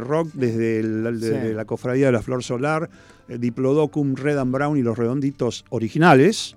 rock 0.00 0.30
desde, 0.34 0.80
el- 0.80 1.02
desde 1.20 1.48
Sí. 1.50 1.54
la 1.54 1.64
cofradía 1.64 2.06
de 2.06 2.12
la 2.12 2.20
Flor 2.22 2.42
Solar, 2.42 2.90
eh, 3.28 3.38
Diplodocum, 3.38 4.14
Red 4.16 4.38
and 4.38 4.52
Brown 4.52 4.76
y 4.76 4.82
los 4.82 4.98
redonditos 4.98 5.64
originales. 5.70 6.56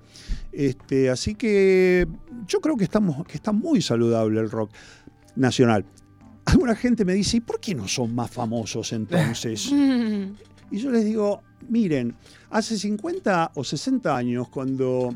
Este, 0.51 1.09
así 1.09 1.35
que 1.35 2.07
yo 2.47 2.59
creo 2.61 2.75
que, 2.75 2.83
estamos, 2.83 3.25
que 3.27 3.35
está 3.37 3.51
muy 3.51 3.81
saludable 3.81 4.39
el 4.39 4.49
rock 4.49 4.71
nacional. 5.35 5.85
Alguna 6.45 6.75
gente 6.75 7.05
me 7.05 7.13
dice, 7.13 7.37
¿y 7.37 7.41
por 7.41 7.59
qué 7.59 7.75
no 7.75 7.87
son 7.87 8.13
más 8.15 8.31
famosos 8.31 8.91
entonces? 8.93 9.71
Y 10.71 10.77
yo 10.77 10.91
les 10.91 11.03
digo, 11.03 11.41
miren, 11.67 12.13
hace 12.51 12.77
50 12.77 13.53
o 13.55 13.63
60 13.63 14.15
años, 14.15 14.49
cuando 14.49 15.15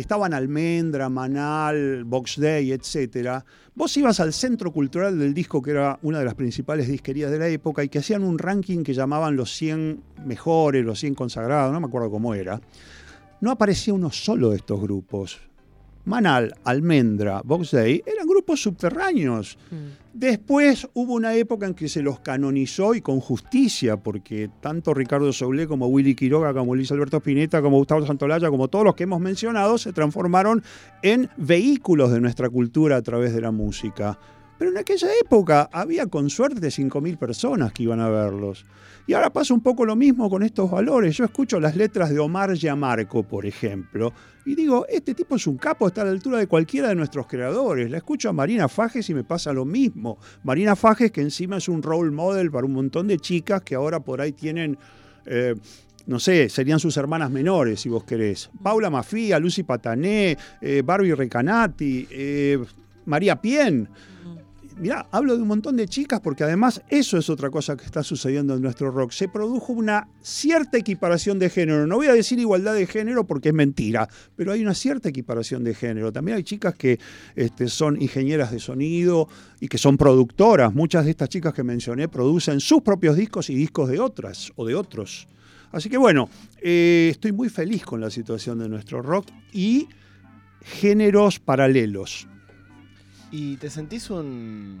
estaban 0.00 0.34
Almendra, 0.34 1.08
Manal, 1.08 2.04
Box 2.04 2.40
Day, 2.40 2.72
etcétera, 2.72 3.44
vos 3.74 3.96
ibas 3.96 4.20
al 4.20 4.32
centro 4.32 4.72
cultural 4.72 5.18
del 5.18 5.32
disco, 5.34 5.62
que 5.62 5.72
era 5.72 5.98
una 6.02 6.18
de 6.18 6.24
las 6.24 6.34
principales 6.34 6.88
disquerías 6.88 7.30
de 7.30 7.38
la 7.38 7.48
época, 7.48 7.84
y 7.84 7.88
que 7.88 7.98
hacían 7.98 8.24
un 8.24 8.38
ranking 8.38 8.82
que 8.82 8.94
llamaban 8.94 9.36
los 9.36 9.54
100 9.54 10.02
mejores, 10.24 10.84
los 10.84 10.98
100 11.00 11.14
consagrados, 11.14 11.72
no 11.72 11.80
me 11.80 11.86
acuerdo 11.86 12.10
cómo 12.10 12.34
era. 12.34 12.60
No 13.40 13.50
aparecía 13.50 13.94
uno 13.94 14.10
solo 14.10 14.50
de 14.50 14.56
estos 14.56 14.80
grupos. 14.80 15.40
Manal, 16.04 16.54
Almendra, 16.64 17.42
Box 17.44 17.72
Day 17.72 18.02
eran 18.06 18.26
grupos 18.26 18.62
subterráneos. 18.62 19.58
Después 20.12 20.88
hubo 20.94 21.14
una 21.14 21.34
época 21.34 21.66
en 21.66 21.74
que 21.74 21.88
se 21.88 22.02
los 22.02 22.20
canonizó 22.20 22.94
y 22.94 23.00
con 23.00 23.20
justicia, 23.20 23.96
porque 23.96 24.50
tanto 24.60 24.92
Ricardo 24.92 25.32
Soule 25.32 25.68
como 25.68 25.86
Willy 25.86 26.14
Quiroga, 26.14 26.52
como 26.52 26.74
Luis 26.74 26.90
Alberto 26.90 27.18
Spinetta, 27.18 27.62
como 27.62 27.78
Gustavo 27.78 28.06
Santolaya, 28.06 28.50
como 28.50 28.68
todos 28.68 28.84
los 28.84 28.94
que 28.94 29.04
hemos 29.04 29.20
mencionado, 29.20 29.78
se 29.78 29.92
transformaron 29.92 30.64
en 31.02 31.28
vehículos 31.36 32.10
de 32.10 32.20
nuestra 32.20 32.50
cultura 32.50 32.96
a 32.96 33.02
través 33.02 33.32
de 33.34 33.40
la 33.40 33.50
música. 33.52 34.18
Pero 34.60 34.72
en 34.72 34.76
aquella 34.76 35.08
época 35.18 35.70
había 35.72 36.06
con 36.06 36.28
suerte 36.28 36.68
5.000 36.68 37.16
personas 37.16 37.72
que 37.72 37.84
iban 37.84 37.98
a 37.98 38.10
verlos. 38.10 38.66
Y 39.06 39.14
ahora 39.14 39.32
pasa 39.32 39.54
un 39.54 39.62
poco 39.62 39.86
lo 39.86 39.96
mismo 39.96 40.28
con 40.28 40.42
estos 40.42 40.70
valores. 40.70 41.16
Yo 41.16 41.24
escucho 41.24 41.58
las 41.58 41.76
letras 41.76 42.10
de 42.10 42.18
Omar 42.18 42.52
Yamarco, 42.52 43.22
por 43.22 43.46
ejemplo, 43.46 44.12
y 44.44 44.54
digo, 44.54 44.84
este 44.86 45.14
tipo 45.14 45.36
es 45.36 45.46
un 45.46 45.56
capo, 45.56 45.88
está 45.88 46.02
a 46.02 46.04
la 46.04 46.10
altura 46.10 46.36
de 46.36 46.46
cualquiera 46.46 46.88
de 46.88 46.94
nuestros 46.94 47.26
creadores. 47.26 47.90
La 47.90 47.96
escucho 47.96 48.28
a 48.28 48.34
Marina 48.34 48.68
Fajes 48.68 49.08
y 49.08 49.14
me 49.14 49.24
pasa 49.24 49.50
lo 49.54 49.64
mismo. 49.64 50.18
Marina 50.44 50.76
Fajes, 50.76 51.10
que 51.10 51.22
encima 51.22 51.56
es 51.56 51.66
un 51.66 51.82
role 51.82 52.10
model 52.10 52.50
para 52.50 52.66
un 52.66 52.74
montón 52.74 53.08
de 53.08 53.16
chicas 53.16 53.62
que 53.62 53.74
ahora 53.74 54.00
por 54.00 54.20
ahí 54.20 54.32
tienen... 54.32 54.76
Eh, 55.24 55.54
no 56.06 56.18
sé, 56.18 56.50
serían 56.50 56.80
sus 56.80 56.98
hermanas 56.98 57.30
menores, 57.30 57.80
si 57.80 57.88
vos 57.88 58.04
querés. 58.04 58.50
Paula 58.62 58.90
Mafia, 58.90 59.38
Lucy 59.38 59.62
Patané, 59.62 60.36
eh, 60.60 60.82
Barbie 60.84 61.14
Recanati, 61.14 62.06
eh, 62.10 62.58
María 63.06 63.40
Pien. 63.40 63.88
Mirá, 64.80 65.06
hablo 65.10 65.36
de 65.36 65.42
un 65.42 65.48
montón 65.48 65.76
de 65.76 65.86
chicas 65.86 66.20
porque 66.20 66.42
además 66.42 66.80
eso 66.88 67.18
es 67.18 67.28
otra 67.28 67.50
cosa 67.50 67.76
que 67.76 67.84
está 67.84 68.02
sucediendo 68.02 68.54
en 68.54 68.62
nuestro 68.62 68.90
rock. 68.90 69.10
Se 69.10 69.28
produjo 69.28 69.74
una 69.74 70.08
cierta 70.22 70.78
equiparación 70.78 71.38
de 71.38 71.50
género. 71.50 71.86
No 71.86 71.96
voy 71.96 72.06
a 72.06 72.14
decir 72.14 72.38
igualdad 72.38 72.72
de 72.72 72.86
género 72.86 73.26
porque 73.26 73.50
es 73.50 73.54
mentira, 73.54 74.08
pero 74.36 74.52
hay 74.52 74.62
una 74.62 74.72
cierta 74.72 75.10
equiparación 75.10 75.64
de 75.64 75.74
género. 75.74 76.10
También 76.12 76.38
hay 76.38 76.44
chicas 76.44 76.74
que 76.76 76.98
este, 77.36 77.68
son 77.68 78.00
ingenieras 78.00 78.52
de 78.52 78.58
sonido 78.58 79.28
y 79.60 79.68
que 79.68 79.76
son 79.76 79.98
productoras. 79.98 80.72
Muchas 80.72 81.04
de 81.04 81.10
estas 81.10 81.28
chicas 81.28 81.52
que 81.52 81.62
mencioné 81.62 82.08
producen 82.08 82.58
sus 82.58 82.80
propios 82.80 83.16
discos 83.16 83.50
y 83.50 83.54
discos 83.54 83.90
de 83.90 84.00
otras 84.00 84.50
o 84.56 84.64
de 84.64 84.74
otros. 84.74 85.28
Así 85.72 85.90
que 85.90 85.98
bueno, 85.98 86.30
eh, 86.62 87.08
estoy 87.10 87.32
muy 87.32 87.50
feliz 87.50 87.84
con 87.84 88.00
la 88.00 88.08
situación 88.08 88.58
de 88.58 88.70
nuestro 88.70 89.02
rock 89.02 89.26
y 89.52 89.88
géneros 90.62 91.38
paralelos. 91.38 92.26
¿Y 93.30 93.56
te 93.58 93.70
sentís 93.70 94.10
un 94.10 94.80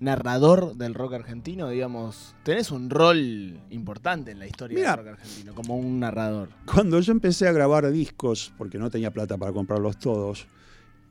narrador 0.00 0.76
del 0.76 0.94
rock 0.94 1.14
argentino? 1.14 1.68
Digamos, 1.68 2.34
tenés 2.42 2.70
un 2.70 2.88
rol 2.88 3.60
importante 3.70 4.30
en 4.30 4.38
la 4.38 4.46
historia 4.46 4.78
del 4.78 4.96
rock 4.96 5.08
argentino, 5.08 5.54
como 5.54 5.76
un 5.76 6.00
narrador. 6.00 6.48
Cuando 6.64 7.00
yo 7.00 7.12
empecé 7.12 7.48
a 7.48 7.52
grabar 7.52 7.90
discos, 7.90 8.52
porque 8.56 8.78
no 8.78 8.90
tenía 8.90 9.10
plata 9.10 9.36
para 9.36 9.52
comprarlos 9.52 9.98
todos, 9.98 10.46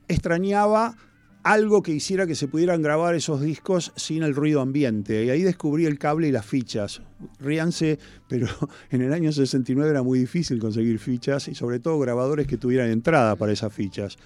extrañaba 0.07 0.95
algo 1.43 1.83
que 1.83 1.91
hiciera 1.91 2.25
que 2.25 2.33
se 2.33 2.47
pudieran 2.47 2.81
grabar 2.81 3.13
esos 3.13 3.39
discos 3.39 3.93
sin 3.95 4.23
el 4.23 4.33
ruido 4.33 4.61
ambiente. 4.61 5.25
Y 5.25 5.29
ahí 5.29 5.43
descubrí 5.43 5.85
el 5.85 5.99
cable 5.99 6.27
y 6.27 6.31
las 6.31 6.47
fichas. 6.47 7.03
Ríanse, 7.39 7.99
pero 8.27 8.47
en 8.89 9.03
el 9.03 9.13
año 9.13 9.31
69 9.31 9.91
era 9.91 10.01
muy 10.01 10.17
difícil 10.17 10.57
conseguir 10.57 10.97
fichas 10.97 11.47
y 11.47 11.53
sobre 11.53 11.79
todo 11.79 11.99
grabadores 11.99 12.47
que 12.47 12.57
tuvieran 12.57 12.89
entrada 12.89 13.35
para 13.35 13.51
esas 13.51 13.71
fichas. 13.71 14.17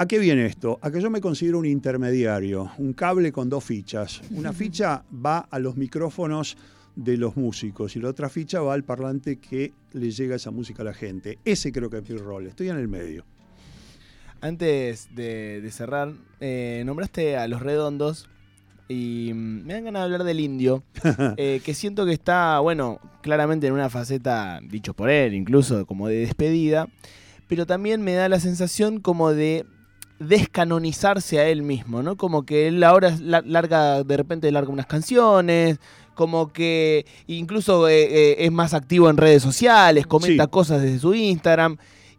¿A 0.00 0.06
qué 0.06 0.18
viene 0.18 0.46
esto? 0.46 0.78
A 0.80 0.90
que 0.90 0.98
yo 0.98 1.10
me 1.10 1.20
considero 1.20 1.58
un 1.58 1.66
intermediario, 1.66 2.70
un 2.78 2.94
cable 2.94 3.32
con 3.32 3.50
dos 3.50 3.62
fichas. 3.62 4.22
Una 4.30 4.54
ficha 4.54 5.04
va 5.14 5.40
a 5.40 5.58
los 5.58 5.76
micrófonos 5.76 6.56
de 6.96 7.18
los 7.18 7.36
músicos 7.36 7.96
y 7.96 8.00
la 8.00 8.08
otra 8.08 8.30
ficha 8.30 8.62
va 8.62 8.72
al 8.72 8.82
parlante 8.82 9.36
que 9.36 9.74
le 9.92 10.10
llega 10.10 10.36
esa 10.36 10.50
música 10.50 10.80
a 10.80 10.86
la 10.86 10.94
gente. 10.94 11.38
Ese 11.44 11.70
creo 11.70 11.90
que 11.90 11.98
es 11.98 12.08
mi 12.08 12.16
rol, 12.16 12.46
estoy 12.46 12.70
en 12.70 12.78
el 12.78 12.88
medio. 12.88 13.26
Antes 14.40 15.14
de, 15.14 15.60
de 15.60 15.70
cerrar, 15.70 16.14
eh, 16.40 16.82
nombraste 16.86 17.36
a 17.36 17.46
Los 17.46 17.60
Redondos 17.60 18.30
y 18.88 19.32
mm, 19.34 19.66
me 19.66 19.74
dan 19.74 19.84
ganas 19.84 20.00
de 20.00 20.04
hablar 20.04 20.24
del 20.24 20.40
indio, 20.40 20.82
eh, 21.36 21.60
que 21.62 21.74
siento 21.74 22.06
que 22.06 22.14
está, 22.14 22.58
bueno, 22.60 23.00
claramente 23.20 23.66
en 23.66 23.74
una 23.74 23.90
faceta, 23.90 24.60
dicho 24.62 24.94
por 24.94 25.10
él, 25.10 25.34
incluso 25.34 25.84
como 25.84 26.08
de 26.08 26.20
despedida, 26.20 26.88
pero 27.48 27.66
también 27.66 28.00
me 28.00 28.14
da 28.14 28.30
la 28.30 28.40
sensación 28.40 29.00
como 29.00 29.34
de 29.34 29.66
descanonizarse 30.20 31.38
a 31.40 31.48
él 31.48 31.62
mismo, 31.62 32.02
¿no? 32.02 32.16
Como 32.16 32.44
que 32.44 32.68
él 32.68 32.82
ahora 32.84 33.16
la- 33.20 33.42
larga, 33.44 34.02
de 34.04 34.16
repente 34.16 34.50
larga 34.52 34.70
unas 34.72 34.86
canciones, 34.86 35.78
como 36.14 36.52
que 36.52 37.06
incluso 37.26 37.88
eh, 37.88 38.02
eh, 38.32 38.36
es 38.40 38.52
más 38.52 38.74
activo 38.74 39.08
en 39.10 39.16
redes 39.16 39.42
sociales, 39.42 40.06
comenta 40.06 40.44
Sí. 40.44 40.50
cosas 40.50 40.82
desde 40.82 40.98
su 40.98 41.14
Instagram. 41.14 41.76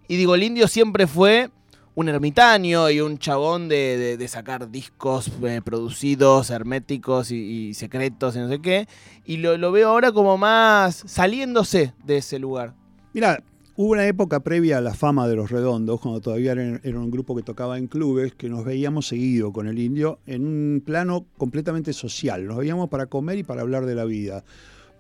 Y 0.08 0.18
digo, 0.18 0.36
el 0.36 0.44
indio 0.44 0.68
siempre 0.68 1.08
fue 1.08 1.50
un 1.94 2.08
ermitaño 2.10 2.90
y 2.90 3.02
un 3.02 3.18
chabón 3.18 3.68
de, 3.68 3.98
de- 3.98 4.18
de 4.18 4.28
sacar 4.28 4.72
discos 4.72 5.30
eh, 5.44 5.62
producidos, 5.64 6.50
herméticos 6.50 7.32
y, 7.32 7.36
y 7.70 7.74
secretos 7.74 8.36
y 8.36 8.40
no 8.40 8.48
sé 8.50 8.60
qué. 8.60 8.88
Y 9.26 9.38
lo, 9.38 9.58
lo 9.58 9.72
veo 9.72 9.90
ahora 9.90 10.12
como 10.12 10.38
más 10.38 11.04
saliéndose 11.06 11.94
de 12.06 12.18
ese 12.18 12.40
lugar. 12.40 12.74
Mira, 13.14 13.44
hubo 13.82 13.94
una 13.94 14.06
época 14.06 14.41
previa 14.41 14.78
a 14.78 14.82
la 14.82 14.94
fama 14.94 15.28
de 15.28 15.36
los 15.36 15.50
redondos, 15.50 16.00
cuando 16.00 16.22
todavía 16.22 16.52
era 16.52 17.00
un 17.00 17.10
grupo 17.10 17.36
que 17.36 17.41
tocaba 17.41 17.80
en 17.80 17.88
clubes, 17.88 18.36
que 18.36 18.48
nos 18.48 18.63
veíamos 18.63 19.08
seguido 19.08 19.52
con 19.52 19.67
el 19.67 19.80
indio 19.80 20.20
en 20.28 20.46
un 20.46 20.84
plano 20.86 21.26
completamente 21.36 21.91
social. 21.91 22.46
Nos 22.46 22.58
veíamos 22.58 22.89
para 22.89 23.08
comer 23.08 23.39
y 23.39 23.44
para 23.44 23.62
hablar 23.62 23.88
de 23.88 23.96
la 23.96 24.06
vida. 24.06 24.44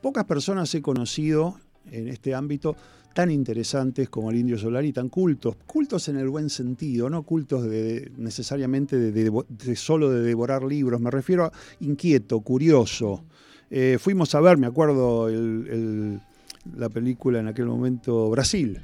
Pocas 0.01 0.25
personas 0.25 0.73
he 0.73 0.81
conocido 0.81 1.59
en 1.91 2.07
este 2.07 2.33
ámbito 2.33 2.75
tan 3.13 3.29
interesantes 3.29 4.09
como 4.09 4.31
el 4.31 4.37
Indio 4.37 4.57
Solar 4.57 4.83
y 4.83 4.93
tan 4.93 5.09
cultos. 5.09 5.57
Cultos 5.67 6.07
en 6.07 6.15
el 6.17 6.29
buen 6.29 6.49
sentido, 6.49 7.07
no 7.07 7.21
cultos 7.21 7.69
de, 7.69 8.11
necesariamente 8.17 8.97
de, 8.97 9.75
solo 9.75 10.09
de 10.09 10.21
devorar 10.23 10.63
libros. 10.63 10.99
Me 10.99 11.11
refiero 11.11 11.45
a 11.45 11.51
inquieto, 11.81 12.39
curioso. 12.39 13.25
Eh, 13.69 13.97
fuimos 13.99 14.33
a 14.33 14.41
ver, 14.41 14.57
me 14.57 14.65
acuerdo, 14.65 15.29
el- 15.29 16.19
la 16.75 16.89
película 16.89 17.39
en 17.39 17.47
aquel 17.47 17.65
momento 17.65 18.29
Brasil. 18.29 18.81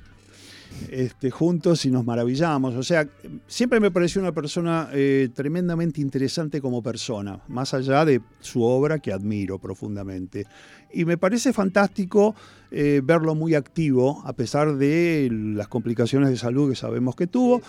Este, 0.90 1.32
juntos 1.32 1.86
y 1.86 1.92
nos 1.92 2.06
maravillamos. 2.06 2.76
O 2.76 2.84
sea, 2.84 3.08
siempre 3.48 3.80
me 3.80 3.90
pareció 3.90 4.22
una 4.22 4.32
persona 4.32 4.90
eh, 4.94 5.30
tremendamente 5.34 6.02
interesante 6.02 6.62
como 6.62 6.84
persona, 6.84 7.42
más 7.48 7.74
allá 7.74 8.06
de 8.06 8.22
su 8.40 8.62
obra 8.64 9.00
que 9.00 9.12
admiro 9.12 9.60
profundamente. 9.60 10.46
Y 10.94 11.06
me 11.06 11.18
parece 11.18 11.52
fantástico 11.52 12.36
eh, 12.72 13.02
verlo 13.04 13.34
muy 13.34 13.56
activo, 13.56 14.22
a 14.26 14.34
pesar 14.34 14.76
de 14.76 15.30
las 15.32 15.68
complicaciones 15.68 16.30
de 16.30 16.38
salud 16.38 16.70
que 16.70 16.76
sabemos 16.76 17.16
que 17.16 17.28
tuvo. 17.28 17.62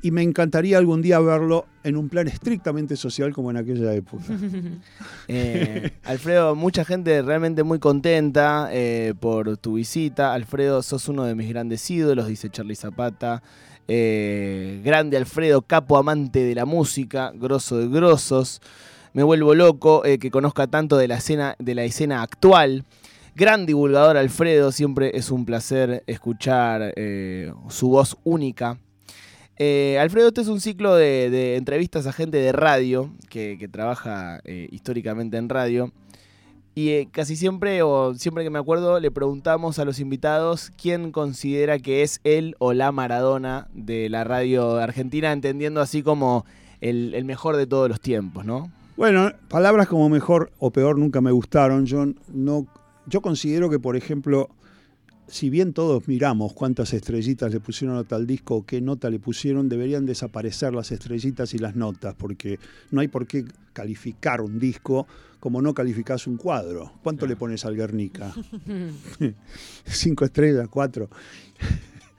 Y 0.00 0.12
me 0.12 0.22
encantaría 0.22 0.78
algún 0.78 1.02
día 1.02 1.18
verlo 1.18 1.66
en 1.82 1.96
un 1.96 2.08
plan 2.08 2.28
estrictamente 2.28 2.94
social 2.96 3.32
como 3.32 3.50
en 3.50 3.56
aquella 3.56 3.92
época. 3.94 4.24
Eh, 5.30 5.90
Alfredo, 6.04 6.54
mucha 6.54 6.86
gente 6.86 7.20
realmente 7.20 7.62
muy 7.62 7.78
contenta 7.78 8.70
eh, 8.72 9.12
por 9.20 9.58
tu 9.58 9.74
visita. 9.74 10.32
Alfredo, 10.32 10.82
sos 10.82 11.06
uno 11.08 11.24
de 11.24 11.34
mis 11.34 11.50
grandes 11.50 11.90
ídolos, 11.90 12.28
dice 12.28 12.48
Charlie 12.48 12.74
Zapata. 12.74 13.42
Eh, 13.88 14.80
grande 14.82 15.18
Alfredo, 15.18 15.60
capo 15.60 15.98
amante 15.98 16.44
de 16.44 16.54
la 16.54 16.64
música, 16.64 17.30
grosso 17.34 17.76
de 17.76 17.88
grosos. 17.88 18.62
Me 19.12 19.22
vuelvo 19.22 19.54
loco 19.54 20.02
que 20.02 20.30
conozca 20.30 20.66
tanto 20.66 20.96
de 20.96 21.08
la 21.08 21.16
escena, 21.16 21.56
de 21.58 21.74
la 21.74 21.84
escena 21.84 22.22
actual. 22.22 22.84
Gran 23.34 23.66
divulgador 23.66 24.16
Alfredo, 24.16 24.72
siempre 24.72 25.10
es 25.14 25.30
un 25.30 25.44
placer 25.44 26.04
escuchar 26.06 26.94
su 27.68 27.88
voz 27.90 28.16
única. 28.24 28.78
Eh, 29.60 29.98
Alfredo, 29.98 30.28
este 30.28 30.42
es 30.42 30.48
un 30.48 30.60
ciclo 30.60 30.94
de, 30.94 31.56
entrevistas 31.56 32.06
a 32.06 32.12
gente 32.12 32.38
de 32.38 32.52
radio 32.52 33.10
que, 33.28 33.68
trabaja 33.70 34.40
eh, 34.44 34.68
históricamente 34.70 35.36
en 35.36 35.48
radio. 35.48 35.92
Y 36.76 36.90
eh, 36.90 37.08
casi 37.10 37.34
siempre, 37.34 37.82
o 37.82 38.14
siempre 38.14 38.44
que 38.44 38.50
me 38.50 38.60
acuerdo, 38.60 39.00
le 39.00 39.10
preguntamos 39.10 39.80
a 39.80 39.84
los 39.84 39.98
invitados 39.98 40.70
quién 40.80 41.10
considera 41.10 41.80
que 41.80 42.02
es 42.02 42.20
él 42.22 42.54
o 42.60 42.72
la 42.72 42.92
Maradona 42.92 43.66
de 43.72 44.08
la 44.08 44.22
radio 44.22 44.76
argentina, 44.76 45.32
entendiendo 45.32 45.80
así 45.80 46.04
como 46.04 46.46
el, 46.80 47.14
el 47.14 47.24
mejor 47.24 47.56
de 47.56 47.66
todos 47.66 47.88
los 47.88 48.00
tiempos, 48.00 48.44
¿no? 48.44 48.70
Bueno, 48.96 49.32
palabras 49.48 49.88
como 49.88 50.08
mejor 50.08 50.52
o 50.60 50.70
peor 50.70 50.98
nunca 50.98 51.20
me 51.20 51.32
gustaron. 51.32 51.84
Yo 51.84 52.06
no, 52.28 52.66
yo 53.06 53.22
considero 53.22 53.68
que, 53.70 53.80
por 53.80 53.96
ejemplo, 53.96 54.48
si 55.28 55.50
bien 55.50 55.72
todos 55.72 56.08
miramos 56.08 56.52
cuántas 56.54 56.92
estrellitas 56.92 57.52
le 57.52 57.60
pusieron 57.60 57.96
a 57.96 58.04
tal 58.04 58.26
disco 58.26 58.56
o 58.56 58.66
qué 58.66 58.80
nota 58.80 59.10
le 59.10 59.18
pusieron, 59.18 59.68
deberían 59.68 60.06
desaparecer 60.06 60.74
las 60.74 60.90
estrellitas 60.90 61.54
y 61.54 61.58
las 61.58 61.76
notas, 61.76 62.14
porque 62.14 62.58
no 62.90 63.00
hay 63.00 63.08
por 63.08 63.26
qué 63.26 63.44
calificar 63.72 64.40
un 64.40 64.58
disco 64.58 65.06
como 65.38 65.62
no 65.62 65.74
calificás 65.74 66.26
un 66.26 66.36
cuadro. 66.36 66.92
¿Cuánto 67.02 67.26
le 67.26 67.36
pones 67.36 67.64
al 67.64 67.76
Guernica? 67.76 68.34
Cinco 69.84 70.24
estrellas, 70.24 70.68
cuatro. 70.68 71.08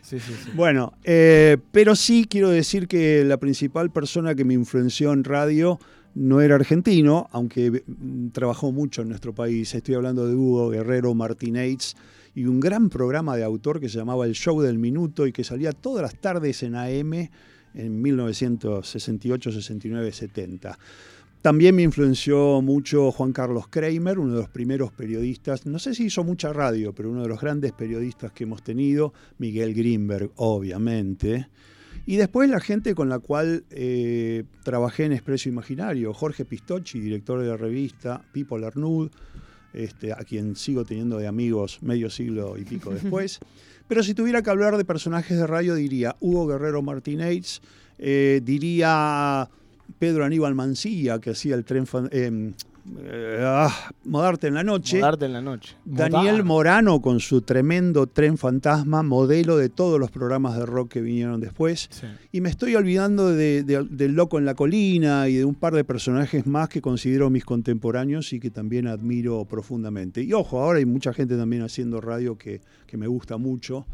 Sí, 0.01 0.19
sí, 0.19 0.33
sí. 0.43 0.51
Bueno, 0.55 0.93
eh, 1.03 1.57
pero 1.71 1.95
sí 1.95 2.25
quiero 2.29 2.49
decir 2.49 2.87
que 2.87 3.23
la 3.25 3.37
principal 3.37 3.91
persona 3.91 4.35
que 4.35 4.45
me 4.45 4.53
influenció 4.53 5.13
en 5.13 5.23
radio 5.23 5.79
no 6.15 6.41
era 6.41 6.55
argentino, 6.55 7.27
aunque 7.31 7.83
mm, 7.85 8.29
trabajó 8.29 8.71
mucho 8.71 9.01
en 9.01 9.09
nuestro 9.09 9.33
país. 9.33 9.73
Estoy 9.75 9.95
hablando 9.95 10.27
de 10.27 10.35
Hugo 10.35 10.69
Guerrero 10.69 11.13
Martínez 11.13 11.95
y 12.39 12.45
un 12.45 12.61
gran 12.61 12.87
programa 12.87 13.35
de 13.35 13.43
autor 13.43 13.81
que 13.81 13.89
se 13.89 13.97
llamaba 13.97 14.25
El 14.25 14.33
Show 14.33 14.61
del 14.61 14.79
Minuto 14.79 15.27
y 15.27 15.33
que 15.33 15.43
salía 15.43 15.73
todas 15.73 16.03
las 16.03 16.15
tardes 16.15 16.63
en 16.63 16.73
AM 16.73 17.29
en 17.73 18.01
1968, 18.01 19.51
69, 19.51 20.09
70. 20.13 20.79
También 21.41 21.75
me 21.75 21.83
influenció 21.83 22.61
mucho 22.61 23.11
Juan 23.11 23.33
Carlos 23.33 23.67
Kramer, 23.67 24.19
uno 24.19 24.35
de 24.35 24.39
los 24.39 24.49
primeros 24.49 24.93
periodistas, 24.93 25.65
no 25.65 25.79
sé 25.79 25.93
si 25.93 26.05
hizo 26.05 26.23
mucha 26.23 26.53
radio, 26.53 26.95
pero 26.95 27.11
uno 27.11 27.23
de 27.23 27.27
los 27.27 27.41
grandes 27.41 27.73
periodistas 27.73 28.31
que 28.31 28.45
hemos 28.45 28.63
tenido, 28.63 29.11
Miguel 29.37 29.73
Greenberg, 29.73 30.31
obviamente. 30.37 31.49
Y 32.05 32.15
después 32.15 32.49
la 32.49 32.61
gente 32.61 32.95
con 32.95 33.09
la 33.09 33.19
cual 33.19 33.65
eh, 33.69 34.45
trabajé 34.63 35.03
en 35.03 35.11
Expreso 35.11 35.49
Imaginario, 35.49 36.13
Jorge 36.13 36.45
Pistocchi, 36.45 37.01
director 37.01 37.41
de 37.41 37.49
la 37.49 37.57
revista, 37.57 38.23
Pipo 38.31 38.57
Lernud, 38.57 39.11
este, 39.73 40.11
a 40.13 40.17
quien 40.17 40.55
sigo 40.55 40.85
teniendo 40.85 41.17
de 41.17 41.27
amigos 41.27 41.79
medio 41.81 42.09
siglo 42.09 42.57
y 42.57 42.63
pico 42.65 42.89
después. 42.93 43.39
Pero 43.87 44.03
si 44.03 44.13
tuviera 44.13 44.41
que 44.41 44.49
hablar 44.49 44.77
de 44.77 44.85
personajes 44.85 45.37
de 45.37 45.47
radio, 45.47 45.75
diría 45.75 46.15
Hugo 46.19 46.45
Guerrero 46.47 46.81
Martínez, 46.81 47.59
eh, 47.97 48.39
diría 48.43 49.49
Pedro 49.97 50.23
Aníbal 50.25 50.53
Mancilla, 50.55 51.19
que 51.19 51.31
hacía 51.31 51.55
el 51.55 51.65
tren... 51.65 51.85
fan- 51.87 52.09
eh, 52.11 52.53
eh, 52.97 53.43
ah, 53.45 53.91
Modarte 54.05 54.47
en 54.47 54.53
la 54.55 54.63
noche. 54.63 54.97
Modarte 54.99 55.25
en 55.25 55.33
la 55.33 55.41
noche. 55.41 55.75
Daniel 55.85 56.43
Modar. 56.43 56.43
Morano 56.45 57.01
con 57.01 57.19
su 57.19 57.41
tremendo 57.41 58.07
tren 58.07 58.37
fantasma, 58.37 59.03
modelo 59.03 59.57
de 59.57 59.69
todos 59.69 59.99
los 59.99 60.11
programas 60.11 60.57
de 60.57 60.65
rock 60.65 60.91
que 60.93 61.01
vinieron 61.01 61.39
después. 61.39 61.87
Sí. 61.91 62.07
Y 62.31 62.41
me 62.41 62.49
estoy 62.49 62.75
olvidando 62.75 63.29
de, 63.29 63.63
de- 63.63 63.83
del 63.89 64.13
Loco 64.13 64.37
en 64.39 64.45
la 64.45 64.55
Colina 64.55 65.27
y 65.29 65.35
de 65.35 65.45
un 65.45 65.55
par 65.55 65.73
de 65.73 65.83
personajes 65.83 66.45
más 66.47 66.69
que 66.69 66.81
considero 66.81 67.29
mis 67.29 67.45
contemporáneos 67.45 68.33
y 68.33 68.39
que 68.39 68.49
también 68.49 68.87
admiro 68.87 69.45
profundamente. 69.45 70.21
Y 70.23 70.33
ojo, 70.33 70.59
ahora 70.61 70.79
hay 70.79 70.85
mucha 70.85 71.13
gente 71.13 71.37
también 71.37 71.61
haciendo 71.61 72.01
radio 72.01 72.37
que, 72.37 72.61
que 72.87 72.97
me 72.97 73.07
gusta 73.07 73.37
mucho. 73.37 73.85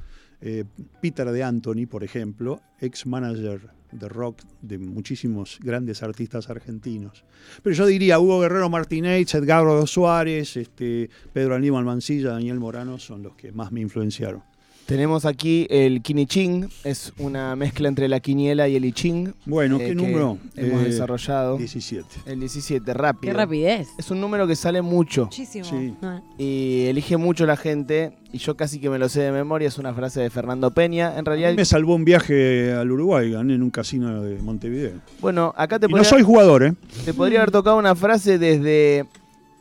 Eh, 0.41 0.65
Peter 1.01 1.29
de 1.31 1.43
Anthony, 1.43 1.87
por 1.89 2.03
ejemplo, 2.03 2.61
ex 2.79 3.05
manager 3.05 3.61
de 3.99 4.09
rock 4.09 4.41
de 4.61 4.77
muchísimos 4.77 5.59
grandes 5.61 6.03
artistas 6.03 6.49
argentinos. 6.49 7.23
Pero 7.63 7.75
yo 7.75 7.85
diría 7.85 8.19
Hugo 8.19 8.41
Guerrero 8.41 8.69
Martínez, 8.69 9.33
Edgardo 9.33 9.85
Suárez, 9.87 10.57
este, 10.57 11.09
Pedro 11.33 11.55
Aníbal 11.55 11.85
Mancilla, 11.85 12.31
Daniel 12.31 12.59
Morano 12.59 12.99
son 12.99 13.23
los 13.23 13.35
que 13.35 13.51
más 13.51 13.71
me 13.71 13.81
influenciaron. 13.81 14.54
Tenemos 14.85 15.25
aquí 15.25 15.65
el 15.71 16.03
Kiniching, 16.03 16.69
es 16.83 17.11
una 17.17 17.55
mezcla 17.55 17.87
entre 17.87 18.07
la 18.07 18.19
quiniela 18.19 18.67
y 18.67 18.75
el 18.75 18.85
I 18.85 18.91
Ching. 18.91 19.33
Bueno, 19.47 19.77
eh, 19.77 19.79
¿qué 19.79 19.85
que 19.87 19.95
número? 19.95 20.37
Hemos 20.55 20.81
Eh, 20.83 20.85
desarrollado. 20.85 21.57
17. 21.57 22.07
El 22.27 22.39
17, 22.41 22.93
rápido. 22.93 23.33
Qué 23.33 23.35
rapidez. 23.35 23.87
Es 23.97 24.11
un 24.11 24.21
número 24.21 24.45
que 24.45 24.55
sale 24.55 24.83
mucho 24.83 25.23
Muchísimo. 25.25 25.65
Sí. 25.65 25.95
Ah. 26.03 26.21
y 26.37 26.85
elige 26.85 27.17
mucho 27.17 27.47
la 27.47 27.57
gente. 27.57 28.13
Y 28.31 28.37
yo 28.37 28.55
casi 28.55 28.79
que 28.79 28.91
me 28.91 28.99
lo 28.99 29.09
sé 29.09 29.21
de 29.21 29.31
memoria. 29.31 29.69
Es 29.69 29.79
una 29.79 29.91
frase 29.95 30.21
de 30.21 30.29
Fernando 30.29 30.69
Peña. 30.69 31.17
En 31.17 31.25
realidad, 31.25 31.55
Me 31.55 31.65
salvó 31.65 31.95
un 31.95 32.05
viaje 32.05 32.71
al 32.73 32.91
Uruguay, 32.91 33.31
gané 33.31 33.55
en 33.55 33.63
un 33.63 33.71
casino 33.71 34.21
de 34.21 34.37
Montevideo. 34.39 35.01
bueno, 35.19 35.51
acá 35.57 35.79
te 35.79 35.87
Y 35.87 35.89
no 35.89 35.93
podría, 35.93 36.09
soy 36.11 36.21
jugador, 36.21 36.63
¿eh? 36.63 36.73
te 37.05 37.13
podría 37.15 37.39
haber 37.39 37.49
tocado 37.51 37.77
una 37.79 37.95
frase 37.95 38.37
desde 38.37 39.05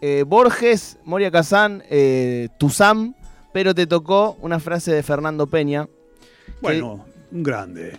eh, 0.03 0.25
Borges, 0.27 0.99
Moria 1.07 1.31
Kazán, 1.31 1.83
eh, 1.89 2.49
Tuzam. 2.59 3.15
Pero 3.55 3.73
te 3.73 3.87
tocó 3.87 4.37
una 4.41 4.59
frase 4.59 4.93
de 4.93 5.05
Fernando 5.05 5.47
Peña. 5.47 5.89
Bueno, 6.61 7.05
un 7.31 7.45
grande. 7.45 7.97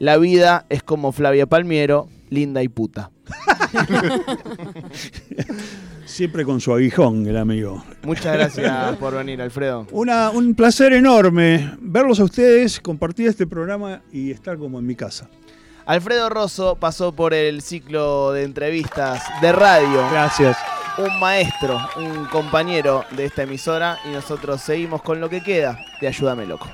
La 0.00 0.16
vida 0.16 0.66
es 0.70 0.82
como 0.82 1.12
Flavia 1.12 1.46
Palmiero, 1.46 2.08
linda 2.30 2.64
y 2.64 2.68
puta. 2.68 3.12
Siempre 6.04 6.44
con 6.44 6.60
su 6.60 6.74
aguijón, 6.74 7.28
el 7.28 7.36
amigo. 7.36 7.84
Muchas 8.02 8.34
gracias 8.34 8.96
por 8.96 9.14
venir, 9.14 9.40
Alfredo. 9.40 9.86
Una, 9.92 10.30
un 10.30 10.56
placer 10.56 10.92
enorme 10.92 11.76
verlos 11.80 12.18
a 12.18 12.24
ustedes, 12.24 12.80
compartir 12.80 13.28
este 13.28 13.46
programa 13.46 14.02
y 14.12 14.32
estar 14.32 14.58
como 14.58 14.80
en 14.80 14.86
mi 14.86 14.96
casa. 14.96 15.30
Alfredo 15.86 16.28
Rosso 16.28 16.74
pasó 16.74 17.12
por 17.12 17.34
el 17.34 17.62
ciclo 17.62 18.32
de 18.32 18.42
entrevistas 18.42 19.22
de 19.40 19.52
radio. 19.52 20.08
Gracias. 20.10 20.56
Un 20.98 21.20
maestro, 21.20 21.78
un 21.96 22.24
compañero 22.26 23.04
de 23.12 23.26
esta 23.26 23.44
emisora 23.44 23.98
y 24.04 24.08
nosotros 24.08 24.60
seguimos 24.60 25.00
con 25.00 25.20
lo 25.20 25.30
que 25.30 25.40
queda 25.40 25.78
de 26.00 26.08
Ayúdame 26.08 26.44
Loco. 26.44 26.66